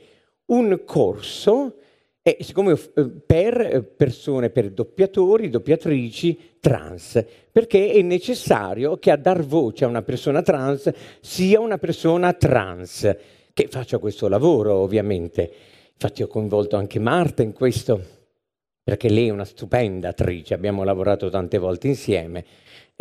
[0.47, 1.77] un corso
[2.21, 9.45] e siccome eh, per persone, per doppiatori, doppiatrici trans, perché è necessario che a dar
[9.45, 10.91] voce a una persona trans
[11.21, 13.15] sia una persona trans,
[13.53, 15.49] che faccia questo lavoro ovviamente.
[15.93, 18.03] Infatti ho coinvolto anche Marta in questo,
[18.83, 22.43] perché lei è una stupenda attrice, abbiamo lavorato tante volte insieme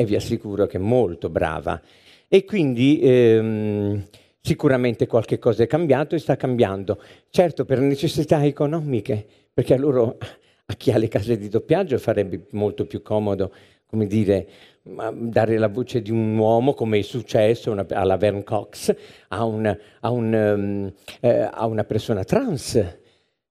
[0.00, 1.78] e vi assicuro che è molto brava.
[2.26, 4.02] E quindi ehm,
[4.40, 7.02] sicuramente qualche cosa è cambiato e sta cambiando.
[7.28, 10.16] Certo per necessità economiche, perché a loro,
[10.64, 13.52] a chi ha le case di doppiaggio, farebbe molto più comodo,
[13.84, 14.48] come dire,
[14.82, 18.96] dare la voce di un uomo, come è successo una, alla Vern Cox,
[19.28, 22.98] a, un, a, un, um, eh, a una persona trans.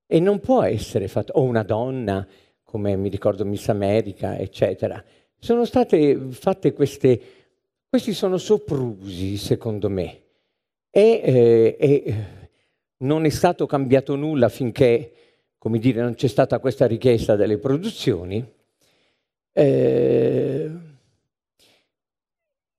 [0.08, 2.26] E non può essere fatto, o una donna,
[2.64, 5.04] come mi ricordo Miss America, eccetera.
[5.40, 7.22] Sono state fatte queste,
[7.88, 10.22] questi sono soprusi, secondo me,
[10.90, 12.16] e, eh, e
[12.98, 15.14] non è stato cambiato nulla finché,
[15.58, 18.46] come dire, non c'è stata questa richiesta delle produzioni.
[19.52, 20.72] Eh,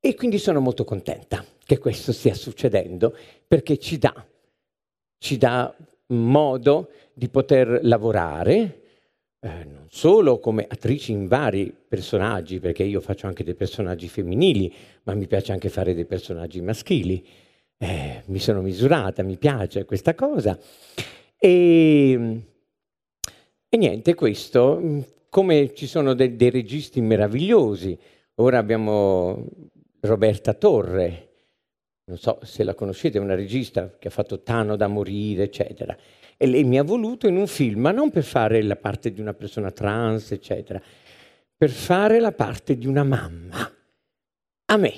[0.03, 3.15] e quindi sono molto contenta che questo stia succedendo
[3.47, 4.27] perché ci dà,
[5.19, 5.75] ci dà
[6.09, 8.80] modo di poter lavorare,
[9.43, 14.73] eh, non solo come attrici in vari personaggi, perché io faccio anche dei personaggi femminili,
[15.05, 17.27] ma mi piace anche fare dei personaggi maschili.
[17.79, 20.59] Eh, mi sono misurata, mi piace questa cosa.
[21.39, 22.43] E,
[23.69, 27.99] e niente, questo, come ci sono de- dei registi meravigliosi.
[28.37, 29.47] Ora abbiamo
[30.01, 31.29] Roberta Torre,
[32.05, 35.97] non so se la conoscete, è una regista che ha fatto Tano da morire, eccetera.
[36.43, 39.21] E lei mi ha voluto in un film, ma non per fare la parte di
[39.21, 40.81] una persona trans, eccetera,
[41.55, 43.71] per fare la parte di una mamma.
[44.65, 44.93] A me.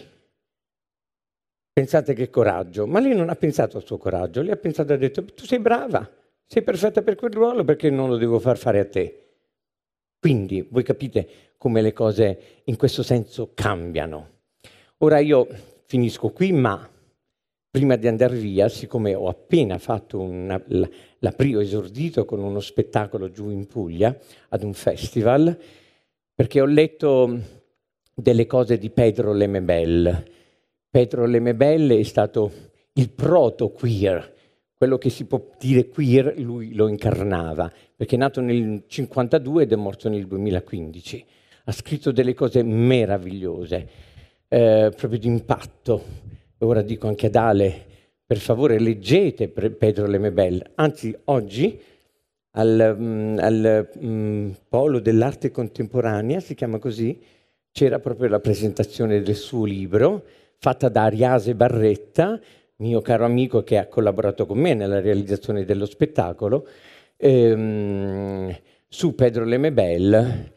[1.73, 2.87] Pensate che coraggio.
[2.87, 5.45] Ma lei non ha pensato al suo coraggio, lei ha pensato e ha detto, tu
[5.45, 6.09] sei brava,
[6.47, 9.31] sei perfetta per quel ruolo, perché non lo devo far fare a te?
[10.21, 14.43] Quindi voi capite come le cose in questo senso cambiano.
[14.99, 15.49] Ora io
[15.87, 16.89] finisco qui, ma
[17.73, 20.63] prima di andare via, siccome ho appena fatto una,
[21.21, 24.15] l'aprio esordito con uno spettacolo giù in Puglia,
[24.51, 25.59] ad un festival,
[26.35, 27.41] perché ho letto
[28.15, 30.23] delle cose di Pedro Lemebel.
[30.91, 32.53] Pedro Lemebel è stato
[32.93, 34.35] il proto-queer,
[34.75, 39.73] quello che si può dire queer, lui lo incarnava, perché è nato nel 1952 ed
[39.73, 41.25] è morto nel 2015.
[41.65, 43.89] Ha scritto delle cose meravigliose,
[44.47, 47.85] eh, proprio di impatto ora dico anche ad Ale,
[48.25, 51.79] per favore leggete Pedro Lemebel, anzi oggi
[52.53, 57.21] al, um, al um, Polo dell'arte contemporanea, si chiama così,
[57.71, 60.25] c'era proprio la presentazione del suo libro,
[60.59, 62.41] fatta da Ariase Barretta,
[62.77, 66.67] mio caro amico che ha collaborato con me nella realizzazione dello spettacolo,
[67.17, 68.57] ehm,
[68.89, 70.53] su Pedro Lemebel,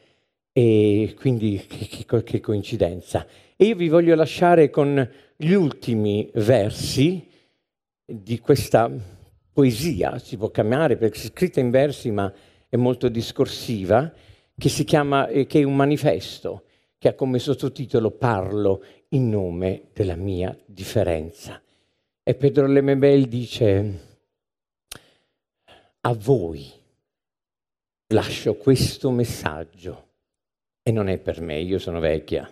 [0.58, 3.28] e quindi che, che, coincidenza.
[3.58, 7.28] E io vi voglio lasciare con gli ultimi versi
[8.06, 8.90] di questa
[9.52, 12.32] poesia, si può chiamare, perché è scritta in versi ma
[12.70, 14.10] è molto discorsiva,
[14.58, 16.64] che si chiama, eh, che è un manifesto,
[16.98, 21.62] che ha come sottotitolo Parlo in nome della mia differenza.
[22.24, 24.00] E Pedro Lemebel dice,
[26.00, 26.72] a voi
[28.08, 30.05] lascio questo messaggio.
[30.88, 32.48] E non è per me, io sono vecchia.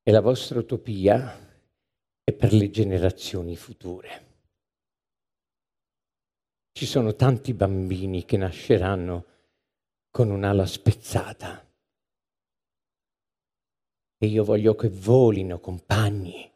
[0.00, 1.36] E la vostra utopia
[2.22, 4.24] è per le generazioni future.
[6.70, 9.26] Ci sono tanti bambini che nasceranno
[10.08, 11.68] con un'ala spezzata.
[14.18, 16.48] E io voglio che volino, compagni.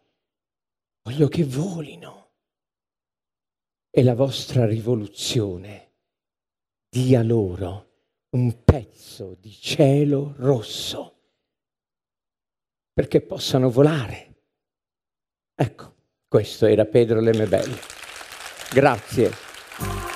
[1.03, 2.30] Voglio che volino.
[3.91, 5.95] E la vostra rivoluzione
[6.88, 7.89] dia loro
[8.31, 11.14] un pezzo di cielo rosso
[12.93, 14.26] perché possano volare.
[15.55, 15.95] Ecco,
[16.28, 17.78] questo era Pedro Lemebel.
[18.72, 19.49] Grazie.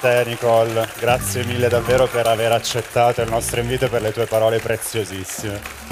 [0.01, 4.27] Te Nicole, grazie mille davvero per aver accettato il nostro invito e per le tue
[4.27, 5.84] parole preziosissime.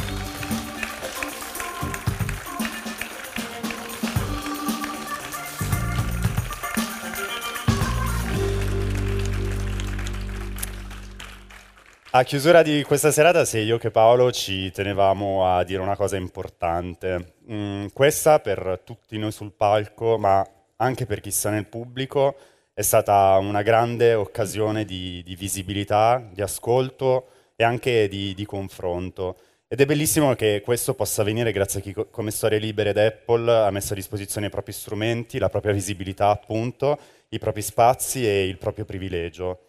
[12.15, 16.17] A chiusura di questa serata, sia io che Paolo ci tenevamo a dire una cosa
[16.17, 17.37] importante.
[17.51, 20.47] Mm, questa per tutti noi sul palco, ma
[20.77, 22.37] anche per chi sta nel pubblico,
[22.75, 29.39] è stata una grande occasione di, di visibilità, di ascolto e anche di, di, confronto.
[29.67, 33.51] Ed è bellissimo che questo possa avvenire grazie a chi come Storie Libere ed Apple
[33.51, 36.99] ha messo a disposizione i propri strumenti, la propria visibilità appunto,
[37.31, 39.61] i propri spazi e il proprio privilegio.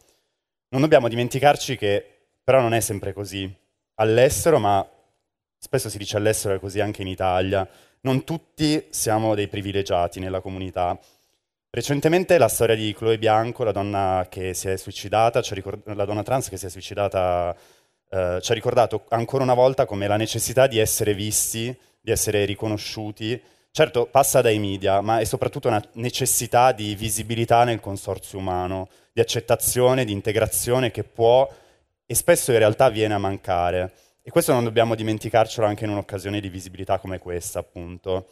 [0.74, 2.13] Non dobbiamo dimenticarci che
[2.44, 3.52] però non è sempre così.
[3.96, 4.86] All'estero, ma
[5.58, 7.68] spesso si dice all'estero è così anche in Italia,
[8.02, 11.00] non tutti siamo dei privilegiati nella comunità.
[11.70, 15.42] Recentemente la storia di Chloe Bianco, la donna che si è suicidata,
[15.86, 17.56] la donna trans che si è suicidata,
[18.10, 22.46] eh, ci ha ricordato ancora una volta come la necessità di essere visti, di essere
[22.46, 23.42] riconosciuti,
[23.72, 29.22] certo passa dai media, ma è soprattutto una necessità di visibilità nel consorzio umano, di
[29.22, 31.50] accettazione, di integrazione che può
[32.14, 33.92] e spesso in realtà viene a mancare.
[34.22, 38.28] E questo non dobbiamo dimenticarcelo anche in un'occasione di visibilità come questa, appunto.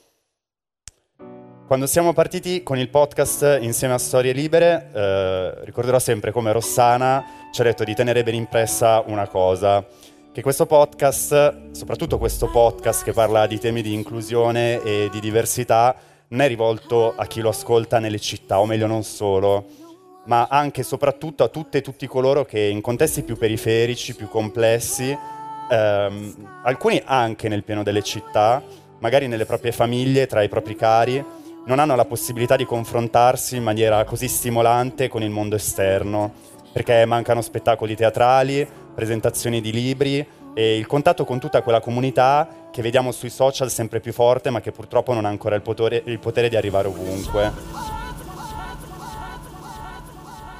[1.65, 7.49] Quando siamo partiti con il podcast insieme a Storie Libere, eh, ricorderò sempre come Rossana
[7.51, 9.83] ci ha detto di tenere ben impressa una cosa,
[10.31, 15.95] che questo podcast, soprattutto questo podcast che parla di temi di inclusione e di diversità,
[16.27, 19.65] non è rivolto a chi lo ascolta nelle città, o meglio non solo,
[20.31, 24.29] ma anche e soprattutto a tutte e tutti coloro che in contesti più periferici, più
[24.29, 25.15] complessi,
[25.69, 28.63] ehm, alcuni anche nel pieno delle città,
[28.99, 31.21] magari nelle proprie famiglie, tra i propri cari,
[31.65, 36.31] non hanno la possibilità di confrontarsi in maniera così stimolante con il mondo esterno,
[36.71, 38.65] perché mancano spettacoli teatrali,
[38.95, 43.99] presentazioni di libri e il contatto con tutta quella comunità che vediamo sui social sempre
[43.99, 48.00] più forte, ma che purtroppo non ha ancora il potere, il potere di arrivare ovunque.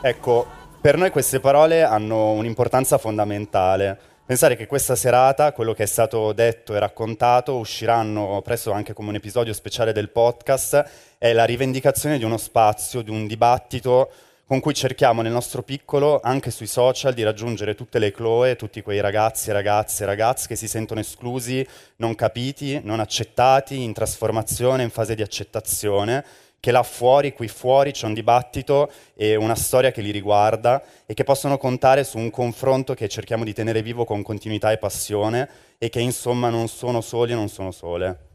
[0.04, 0.47] Ecco,
[0.82, 3.95] per noi queste parole hanno un'importanza fondamentale.
[4.26, 9.10] Pensare che questa serata, quello che è stato detto e raccontato, usciranno presto anche come
[9.10, 10.89] un episodio speciale del podcast,
[11.20, 14.10] è la rivendicazione di uno spazio, di un dibattito
[14.47, 18.82] con cui cerchiamo nel nostro piccolo, anche sui social, di raggiungere tutte le Chloe, tutti
[18.82, 21.66] quei ragazzi, ragazze, ragazzi che si sentono esclusi,
[21.97, 26.26] non capiti, non accettati, in trasformazione, in fase di accettazione
[26.62, 31.16] che là fuori, qui fuori c'è un dibattito e una storia che li riguarda e
[31.16, 35.49] che possono contare su un confronto che cerchiamo di tenere vivo con continuità e passione
[35.80, 38.30] e che insomma non sono soli e non sono sole.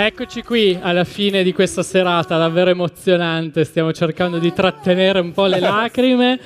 [0.00, 5.46] Eccoci qui alla fine di questa serata davvero emozionante, stiamo cercando di trattenere un po'
[5.46, 6.38] le lacrime.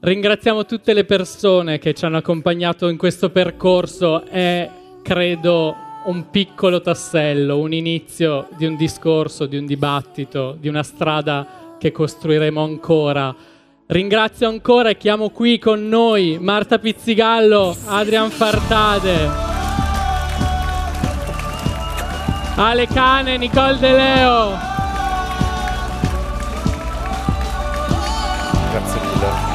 [0.00, 4.70] Ringraziamo tutte le persone che ci hanno accompagnato in questo percorso, è
[5.02, 5.76] credo
[6.06, 11.92] un piccolo tassello, un inizio di un discorso, di un dibattito, di una strada che
[11.92, 13.36] costruiremo ancora.
[13.84, 19.53] Ringrazio ancora e chiamo qui con noi Marta Pizzigallo, Adrian Fartade.
[22.56, 24.56] Ale Cane, Nicole De Leo.
[28.70, 29.52] Grazie mille.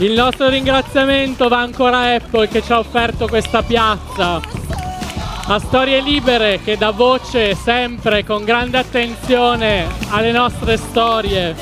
[0.00, 4.63] Il nostro ringraziamento va ancora a Apple che ci ha offerto questa piazza
[5.46, 11.54] a Storie Libere che dà voce sempre con grande attenzione alle nostre storie.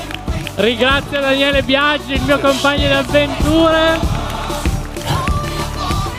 [0.55, 3.99] Ringrazio Daniele Biaggi, il mio compagno di avventure.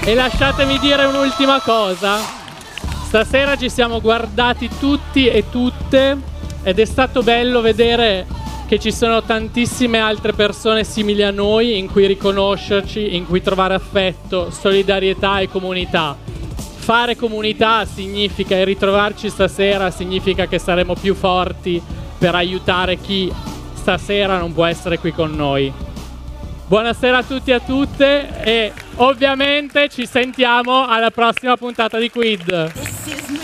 [0.02, 2.18] E lasciatemi dire un'ultima cosa.
[3.06, 6.18] Stasera ci siamo guardati tutti e tutte
[6.62, 8.26] ed è stato bello vedere
[8.66, 13.72] che ci sono tantissime altre persone simili a noi in cui riconoscerci, in cui trovare
[13.72, 16.33] affetto, solidarietà e comunità.
[16.84, 21.82] Fare comunità significa e ritrovarci stasera significa che saremo più forti
[22.18, 23.32] per aiutare chi
[23.72, 25.72] stasera non può essere qui con noi.
[26.66, 33.43] Buonasera a tutti e a tutte e ovviamente ci sentiamo alla prossima puntata di Quid.